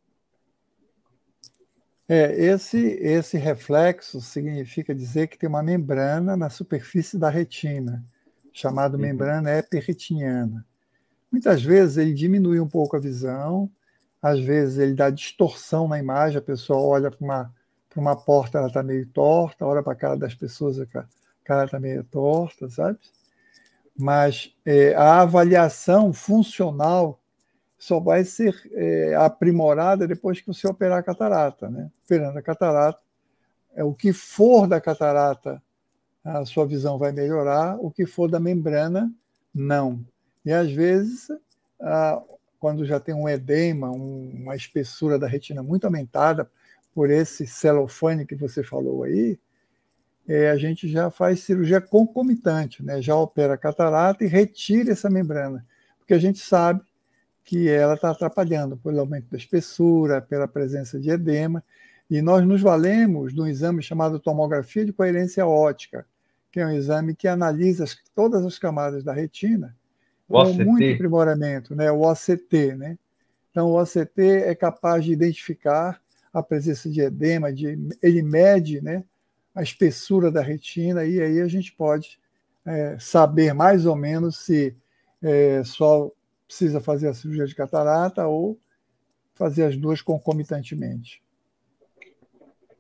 É, 2.08 2.34
esse, 2.34 2.78
esse 2.78 3.38
reflexo 3.38 4.19
significa 4.19 4.95
dizer 4.95 5.28
que 5.28 5.38
tem 5.38 5.48
uma 5.48 5.62
membrana 5.62 6.36
na 6.36 6.50
superfície 6.50 7.19
da 7.19 7.30
retina, 7.30 8.04
chamada 8.52 8.95
uhum. 8.95 9.02
membrana 9.02 9.58
epiretiniana. 9.58 10.65
Muitas 11.32 11.62
vezes 11.62 11.98
ele 11.98 12.13
diminui 12.13 12.60
um 12.60 12.67
pouco 12.67 12.98
a 12.98 13.00
visão, 13.00 13.69
às 14.22 14.39
vezes 14.39 14.80
ele 14.80 14.95
dá 14.95 15.10
distorção 15.10 15.88
na 15.88 16.00
imagem, 16.00 16.39
a 16.39 16.41
pessoa 16.41 16.80
olha 16.80 17.12
para 17.12 17.24
uma, 17.24 17.56
uma 17.99 18.15
porta, 18.15 18.57
ela 18.57 18.67
está 18.67 18.81
meio 18.81 19.07
torta, 19.07 19.65
olha 19.65 19.83
para 19.83 19.93
a 19.93 19.95
cara 19.95 20.17
das 20.17 20.33
pessoas, 20.33 20.79
a 20.79 20.85
cara 21.43 21.65
está 21.65 21.79
meio 21.79 22.03
torta, 22.03 22.69
sabe? 22.69 22.97
mas 23.99 24.55
é, 24.65 24.95
a 24.95 25.19
avaliação 25.19 26.13
funcional 26.13 27.19
só 27.77 27.99
vai 27.99 28.23
ser 28.23 28.55
é, 28.71 29.13
aprimorada 29.15 30.07
depois 30.07 30.39
que 30.39 30.47
você 30.47 30.65
operar 30.67 30.99
a 30.99 31.03
catarata. 31.03 31.69
Né? 31.69 31.91
Operando 32.05 32.39
a 32.39 32.41
catarata, 32.41 32.99
é, 33.75 33.83
o 33.83 33.93
que 33.93 34.13
for 34.13 34.67
da 34.67 34.79
catarata, 34.79 35.62
a 36.23 36.45
sua 36.45 36.65
visão 36.65 36.97
vai 36.97 37.12
melhorar, 37.12 37.77
o 37.81 37.91
que 37.91 38.05
for 38.05 38.31
da 38.31 38.39
membrana, 38.39 39.12
não. 39.53 39.99
E 40.45 40.53
às 40.53 40.71
vezes, 40.71 41.27
quando 42.57 42.85
já 42.85 43.01
tem 43.01 43.13
um 43.13 43.27
edema, 43.27 43.91
um, 43.91 44.29
uma 44.43 44.55
espessura 44.55 45.19
da 45.19 45.27
retina 45.27 45.62
muito 45.62 45.85
aumentada 45.85 46.49
por 46.93 47.10
esse 47.10 47.45
celofane 47.45 48.25
que 48.25 48.36
você 48.36 48.63
falou 48.63 49.04
aí, 49.04 49.39
é, 50.28 50.49
a 50.49 50.58
gente 50.58 50.88
já 50.88 51.10
faz 51.10 51.39
cirurgia 51.41 51.82
concomitante, 51.82 52.84
né? 52.84 53.02
já 53.02 53.15
opera 53.15 53.56
a 53.56 53.58
catarata 53.58 54.23
e 54.23 54.28
retira 54.28 54.91
essa 54.91 55.10
membrana, 55.10 55.65
porque 55.97 56.13
a 56.13 56.19
gente 56.19 56.39
sabe 56.39 56.82
que 57.43 57.67
ela 57.67 57.95
está 57.95 58.12
atrapalhando 58.12 58.78
pelo 58.78 58.99
aumento 58.99 59.28
da 59.32 59.38
espessura, 59.38 60.21
pela 60.21 60.47
presença 60.47 60.99
de 60.99 61.10
edema, 61.10 61.63
e 62.10 62.21
nós 62.21 62.45
nos 62.45 62.62
valemos 62.62 63.34
de 63.34 63.41
um 63.41 63.47
exame 63.47 63.82
chamado 63.82 64.19
tomografia 64.19 64.86
de 64.86 64.93
coerência 64.93 65.45
ótica, 65.47 66.06
que 66.52 66.60
é 66.60 66.65
um 66.65 66.71
exame 66.71 67.15
que 67.15 67.28
analisa 67.28 67.86
todas 68.13 68.45
as 68.45 68.60
camadas 68.60 69.04
da 69.04 69.13
retina 69.13 69.75
com 70.30 70.54
muito 70.54 70.93
aprimoramento, 70.93 71.75
né? 71.75 71.91
o 71.91 72.02
OCT. 72.02 72.75
Né? 72.75 72.97
Então, 73.49 73.71
o 73.71 73.82
OCT 73.82 74.21
é 74.45 74.54
capaz 74.54 75.04
de 75.04 75.12
identificar 75.12 75.99
a 76.33 76.43
presença 76.43 76.89
de 76.89 77.01
edema, 77.01 77.51
de, 77.51 77.77
ele 78.01 78.21
mede 78.21 78.81
né, 78.81 79.03
a 79.53 79.61
espessura 79.61 80.31
da 80.31 80.41
retina, 80.41 81.05
e 81.05 81.19
aí 81.19 81.41
a 81.41 81.47
gente 81.47 81.73
pode 81.73 82.19
é, 82.65 82.97
saber 82.99 83.53
mais 83.53 83.85
ou 83.85 83.95
menos 83.95 84.37
se 84.37 84.75
é, 85.21 85.63
só 85.63 86.09
precisa 86.47 86.79
fazer 86.79 87.07
a 87.07 87.13
cirurgia 87.13 87.45
de 87.45 87.55
catarata 87.55 88.27
ou 88.27 88.59
fazer 89.35 89.63
as 89.65 89.77
duas 89.77 90.01
concomitantemente. 90.01 91.21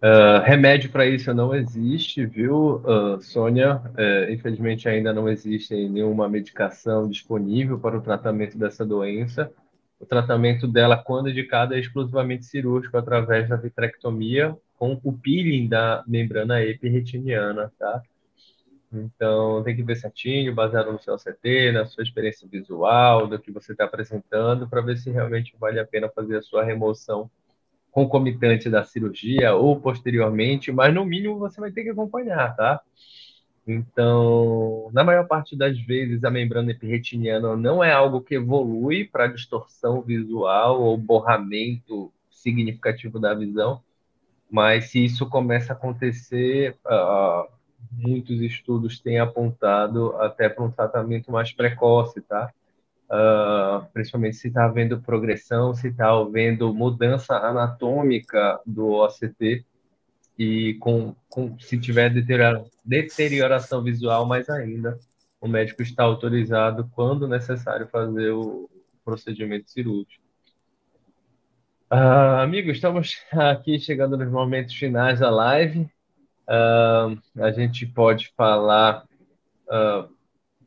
Uh, 0.01 0.41
remédio 0.45 0.89
para 0.89 1.05
isso 1.05 1.33
não 1.33 1.53
existe, 1.53 2.25
viu, 2.25 2.77
uh, 2.77 3.21
Sônia? 3.21 3.81
Uh, 3.97 4.31
infelizmente 4.31 4.87
ainda 4.87 5.11
não 5.11 5.27
existe 5.27 5.75
nenhuma 5.89 6.29
medicação 6.29 7.09
disponível 7.09 7.77
para 7.77 7.97
o 7.97 8.01
tratamento 8.01 8.57
dessa 8.57 8.85
doença. 8.85 9.51
O 9.99 10.05
tratamento 10.05 10.65
dela, 10.67 10.97
quando 10.97 11.29
indicado, 11.29 11.73
é 11.73 11.79
exclusivamente 11.79 12.45
cirúrgico 12.45 12.97
através 12.97 13.49
da 13.49 13.57
vitrectomia 13.57 14.55
com 14.77 14.99
o 15.03 15.11
peeling 15.11 15.67
da 15.67 16.03
membrana 16.07 16.63
epirretiniana, 16.63 17.71
tá? 17.77 18.01
Então, 18.91 19.61
tem 19.63 19.75
que 19.75 19.83
ver 19.83 19.97
certinho, 19.97 20.55
baseado 20.55 20.91
no 20.91 20.99
seu 20.99 21.17
CT, 21.17 21.73
na 21.73 21.85
sua 21.85 22.03
experiência 22.03 22.47
visual, 22.47 23.27
do 23.27 23.37
que 23.37 23.51
você 23.51 23.73
está 23.73 23.83
apresentando, 23.83 24.67
para 24.67 24.81
ver 24.81 24.97
se 24.97 25.11
realmente 25.11 25.53
vale 25.59 25.79
a 25.79 25.85
pena 25.85 26.09
fazer 26.09 26.37
a 26.37 26.41
sua 26.41 26.63
remoção 26.63 27.29
concomitante 27.91 28.69
da 28.69 28.83
cirurgia 28.83 29.53
ou 29.53 29.79
posteriormente, 29.79 30.71
mas 30.71 30.93
no 30.93 31.05
mínimo 31.05 31.37
você 31.37 31.59
vai 31.59 31.71
ter 31.71 31.83
que 31.83 31.89
acompanhar, 31.89 32.55
tá? 32.55 32.81
Então, 33.67 34.78
na 34.91 35.03
maior 35.03 35.27
parte 35.27 35.55
das 35.55 35.79
vezes, 35.79 36.23
a 36.23 36.31
membrana 36.31 36.71
epirretiniana 36.71 37.55
não 37.55 37.83
é 37.83 37.91
algo 37.91 38.21
que 38.21 38.35
evolui 38.35 39.05
para 39.05 39.27
distorção 39.27 40.01
visual 40.01 40.81
ou 40.81 40.97
borramento 40.97 42.11
significativo 42.29 43.19
da 43.19 43.33
visão, 43.33 43.81
mas 44.49 44.89
se 44.91 45.03
isso 45.03 45.27
começa 45.29 45.73
a 45.73 45.75
acontecer, 45.75 46.77
uh, 46.85 47.51
muitos 47.91 48.41
estudos 48.41 48.99
têm 48.99 49.19
apontado 49.19 50.15
até 50.17 50.49
para 50.49 50.63
um 50.63 50.71
tratamento 50.71 51.31
mais 51.31 51.51
precoce, 51.51 52.21
tá? 52.21 52.51
Uh, 53.09 53.85
principalmente 53.91 54.35
se 54.37 54.49
está 54.49 54.65
havendo 54.65 55.01
progressão, 55.01 55.73
se 55.73 55.87
está 55.87 56.09
havendo 56.11 56.73
mudança 56.73 57.35
anatômica 57.37 58.59
do 58.65 58.91
OCT 58.91 59.65
e 60.39 60.75
com, 60.75 61.13
com 61.27 61.59
se 61.59 61.77
tiver 61.77 62.09
deterioração 62.85 63.83
visual 63.83 64.25
mais 64.25 64.49
ainda, 64.49 64.97
o 65.41 65.49
médico 65.49 65.81
está 65.81 66.03
autorizado, 66.03 66.89
quando 66.95 67.27
necessário, 67.27 67.89
fazer 67.89 68.31
o 68.31 68.69
procedimento 69.03 69.69
cirúrgico. 69.69 70.23
Uh, 71.91 72.39
amigos, 72.41 72.75
estamos 72.75 73.17
aqui 73.33 73.77
chegando 73.79 74.15
nos 74.15 74.31
momentos 74.31 74.73
finais 74.75 75.19
da 75.19 75.29
live. 75.29 75.81
Uh, 76.47 77.19
a 77.43 77.51
gente 77.51 77.85
pode 77.85 78.31
falar 78.37 79.03
uh, 79.67 80.09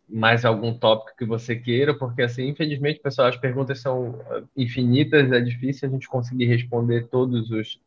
mais 0.06 0.44
algum 0.44 0.76
tópico 0.76 1.16
que 1.16 1.24
você 1.24 1.56
queira, 1.56 1.94
porque, 1.94 2.20
assim, 2.20 2.48
infelizmente, 2.48 3.00
pessoal, 3.00 3.28
as 3.28 3.38
perguntas 3.38 3.80
são 3.80 4.20
infinitas, 4.54 5.32
é 5.32 5.40
difícil 5.40 5.88
a 5.88 5.92
gente 5.92 6.06
conseguir 6.08 6.44
responder 6.44 7.08
todos 7.08 7.50
os, 7.50 7.80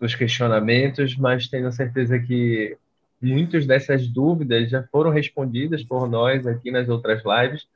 os 0.00 0.14
questionamentos, 0.14 1.16
mas 1.16 1.48
tenho 1.48 1.70
certeza 1.72 2.18
que 2.18 2.76
muitas 3.20 3.66
dessas 3.66 4.06
dúvidas 4.06 4.70
já 4.70 4.82
foram 4.84 5.10
respondidas 5.10 5.82
por 5.82 6.08
nós 6.08 6.46
aqui 6.46 6.70
nas 6.70 6.88
outras 6.88 7.22
lives. 7.24 7.66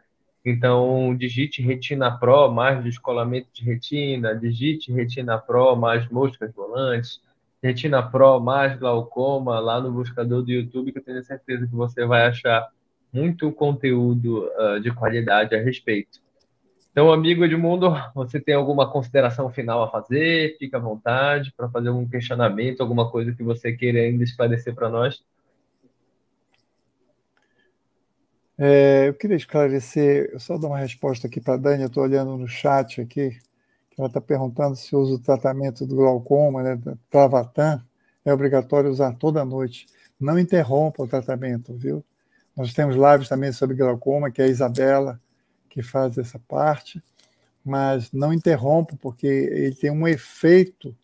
Então, 0.45 1.14
digite 1.16 1.62
Retina 1.62 2.11
Pro 2.11 2.51
mais 2.51 2.83
descolamento 2.83 3.49
de 3.53 3.64
retina, 3.64 4.35
digite 4.35 4.92
Retina 4.92 5.38
Pro 5.38 5.77
mais 5.77 6.09
moscas 6.09 6.53
volantes, 6.53 7.21
Retina 7.62 8.03
Pro 8.03 8.40
mais 8.40 8.77
glaucoma 8.77 9.61
lá 9.61 9.81
no 9.81 9.92
buscador 9.92 10.42
do 10.42 10.51
YouTube, 10.51 10.92
que 10.92 10.99
eu 10.99 11.05
tenho 11.05 11.23
certeza 11.23 11.66
que 11.66 11.75
você 11.75 12.05
vai 12.05 12.27
achar 12.27 12.68
muito 13.12 13.53
conteúdo 13.53 14.49
uh, 14.59 14.81
de 14.81 14.90
qualidade 14.90 15.55
a 15.55 15.62
respeito. 15.62 16.21
Então, 16.93 17.11
amigo 17.11 17.43
Edmundo, 17.43 17.90
você 18.14 18.38
tem 18.38 18.55
alguma 18.55 18.90
consideração 18.90 19.51
final 19.51 19.82
a 19.82 19.90
fazer? 19.90 20.57
Fica 20.59 20.76
à 20.76 20.80
vontade 20.80 21.53
para 21.57 21.68
fazer 21.68 21.88
algum 21.88 22.07
questionamento, 22.07 22.82
alguma 22.82 23.11
coisa 23.11 23.32
que 23.32 23.43
você 23.43 23.72
queira 23.72 24.01
ainda 24.01 24.22
esclarecer 24.22 24.74
para 24.74 24.90
nós. 24.90 25.24
É, 28.59 29.09
eu 29.09 29.14
queria 29.14 29.36
esclarecer, 29.36 30.30
eu 30.32 30.38
só 30.38 30.59
dar 30.59 30.68
uma 30.68 30.78
resposta 30.78 31.26
aqui 31.26 31.40
para 31.40 31.55
a 31.55 31.57
Dani, 31.57 31.82
eu 31.82 31.88
estou 31.88 32.03
olhando 32.03 32.36
no 32.36 32.47
chat 32.47 33.01
aqui, 33.01 33.38
ela 33.99 34.09
está 34.09 34.20
perguntando 34.20 34.76
se 34.76 34.95
usa 34.95 35.14
o 35.14 35.18
tratamento 35.18 35.86
do 35.86 35.97
glaucoma, 35.97 36.62
né, 36.62 36.78
Travatan, 37.11 37.82
é 38.24 38.32
obrigatório 38.32 38.90
usar 38.90 39.16
toda 39.16 39.45
noite. 39.45 39.86
Não 40.20 40.38
interrompa 40.38 41.03
o 41.03 41.09
tratamento, 41.09 41.74
viu? 41.74 42.05
Nós 42.55 42.72
temos 42.74 42.95
lives 42.95 43.28
também 43.28 43.51
sobre 43.51 43.74
glaucoma, 43.74 44.30
que 44.30 44.43
é 44.43 44.45
a 44.45 44.49
Isabela 44.49 45.18
que 45.73 45.83
faz 45.83 46.18
essa 46.18 46.39
parte, 46.39 47.03
mas 47.64 48.12
não 48.12 48.33
interrompa, 48.33 48.95
porque 49.01 49.27
ele 49.27 49.75
tem 49.75 49.91
um 49.91 50.07
efeito, 50.07 50.95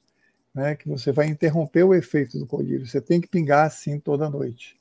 né, 0.54 0.74
que 0.76 0.88
você 0.88 1.10
vai 1.10 1.26
interromper 1.26 1.84
o 1.84 1.94
efeito 1.94 2.38
do 2.38 2.46
colírio. 2.46 2.86
Você 2.86 3.00
tem 3.00 3.20
que 3.20 3.28
pingar 3.28 3.66
assim 3.66 3.98
toda 3.98 4.28
noite. 4.28 4.76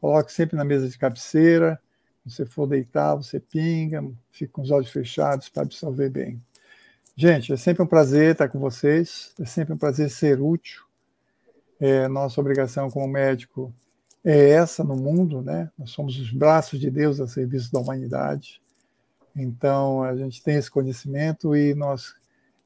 coloque 0.00 0.32
sempre 0.32 0.56
na 0.56 0.64
mesa 0.64 0.88
de 0.88 0.98
cabeceira. 0.98 1.80
Se 2.26 2.36
você 2.36 2.46
for 2.46 2.66
deitar, 2.66 3.14
você 3.14 3.40
pinga, 3.40 4.04
fica 4.30 4.52
com 4.52 4.62
os 4.62 4.70
olhos 4.70 4.90
fechados 4.90 5.48
para 5.48 5.62
absorver 5.62 6.10
bem. 6.10 6.40
Gente, 7.16 7.52
é 7.52 7.56
sempre 7.56 7.82
um 7.82 7.86
prazer 7.86 8.32
estar 8.32 8.48
com 8.48 8.58
vocês, 8.58 9.32
é 9.40 9.44
sempre 9.44 9.74
um 9.74 9.78
prazer 9.78 10.10
ser 10.10 10.40
útil. 10.40 10.84
É, 11.78 12.06
nossa 12.08 12.40
obrigação 12.40 12.90
como 12.90 13.08
médico 13.08 13.72
é 14.22 14.50
essa 14.50 14.84
no 14.84 14.96
mundo, 14.96 15.40
né? 15.40 15.70
Nós 15.78 15.90
somos 15.90 16.18
os 16.18 16.30
braços 16.30 16.78
de 16.78 16.90
Deus 16.90 17.20
a 17.20 17.26
serviço 17.26 17.72
da 17.72 17.78
humanidade. 17.78 18.60
Então, 19.34 20.02
a 20.02 20.16
gente 20.16 20.42
tem 20.42 20.56
esse 20.56 20.70
conhecimento 20.70 21.54
e 21.54 21.74
nós 21.74 22.14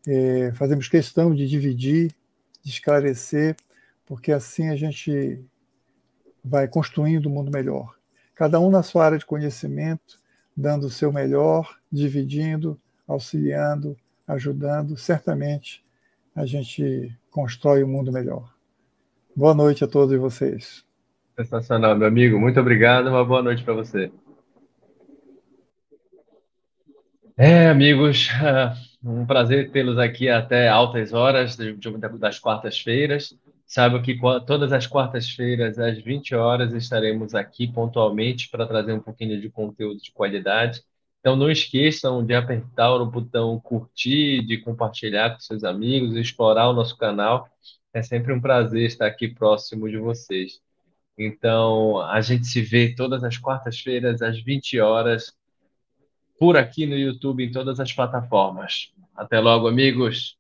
é, 0.07 0.53
fazemos 0.53 0.89
questão 0.89 1.35
de 1.35 1.47
dividir, 1.47 2.13
de 2.63 2.71
esclarecer, 2.71 3.57
porque 4.07 4.33
assim 4.33 4.69
a 4.69 4.77
gente 4.77 5.43
vai 6.45 6.69
construindo 6.69 7.29
um 7.29 7.33
mundo 7.33 7.51
melhor. 7.51 7.95
Cada 8.35 8.59
um 8.61 8.71
na 8.71 8.83
sua 8.83 9.07
área 9.07 9.19
de 9.19 9.27
conhecimento, 9.27 10.19
dando 10.57 10.87
o 10.87 10.91
seu 10.91 11.13
melhor, 11.13 11.79
dividindo, 11.91 12.79
auxiliando, 13.07 13.97
ajudando, 14.27 14.97
certamente 14.97 15.83
a 16.35 16.45
gente 16.45 17.17
constrói 17.31 17.85
um 17.85 17.89
mundo 17.89 18.11
melhor. 18.11 18.53
Boa 19.37 19.55
noite 19.55 19.85
a 19.85 19.87
todos 19.87 20.19
vocês. 20.19 20.85
Sensacional, 21.37 21.97
meu 21.97 22.07
amigo. 22.07 22.39
Muito 22.39 22.61
obrigado. 22.61 23.09
Uma 23.09 23.25
boa 23.25 23.43
noite 23.43 23.65
para 23.65 23.75
você. 23.75 24.11
É, 27.37 27.69
amigos, 27.69 28.29
um 29.03 29.27
prazer 29.27 29.73
tê-los 29.73 29.99
aqui 29.99 30.29
até 30.29 30.69
altas 30.69 31.13
horas 31.13 31.57
das 32.21 32.39
quartas-feiras. 32.39 33.37
Saiba 33.67 34.01
que 34.01 34.17
todas 34.47 34.73
as 34.73 34.87
quartas-feiras, 34.87 35.79
às 35.79 35.99
20 35.99 36.35
horas, 36.35 36.73
estaremos 36.73 37.35
aqui 37.35 37.67
pontualmente 37.67 38.49
para 38.49 38.67
trazer 38.67 38.93
um 38.93 39.01
pouquinho 39.01 39.41
de 39.41 39.51
conteúdo 39.51 40.01
de 40.01 40.13
qualidade. 40.13 40.81
Então, 41.19 41.35
não 41.35 41.51
esqueçam 41.51 42.25
de 42.25 42.35
apertar 42.35 42.95
o 42.95 43.07
botão 43.07 43.59
curtir, 43.59 44.45
de 44.47 44.59
compartilhar 44.59 45.31
com 45.31 45.41
seus 45.41 45.65
amigos, 45.65 46.17
explorar 46.17 46.69
o 46.69 46.73
nosso 46.73 46.97
canal. 46.97 47.49
É 47.93 48.03
sempre 48.03 48.33
um 48.33 48.41
prazer 48.41 48.87
estar 48.87 49.07
aqui 49.07 49.27
próximo 49.29 49.89
de 49.89 49.97
vocês. 49.97 50.61
Então, 51.19 52.01
a 52.01 52.21
gente 52.21 52.47
se 52.47 52.61
vê 52.63 52.95
todas 52.95 53.25
as 53.25 53.39
quartas-feiras, 53.39 54.23
às 54.23 54.41
20 54.41 54.79
horas, 54.79 55.33
por 56.39 56.57
aqui 56.57 56.87
no 56.87 56.97
YouTube, 56.97 57.45
em 57.45 57.51
todas 57.51 57.81
as 57.81 57.93
plataformas. 57.93 58.93
Até 59.17 59.39
logo, 59.41 59.69
amigos! 59.69 60.37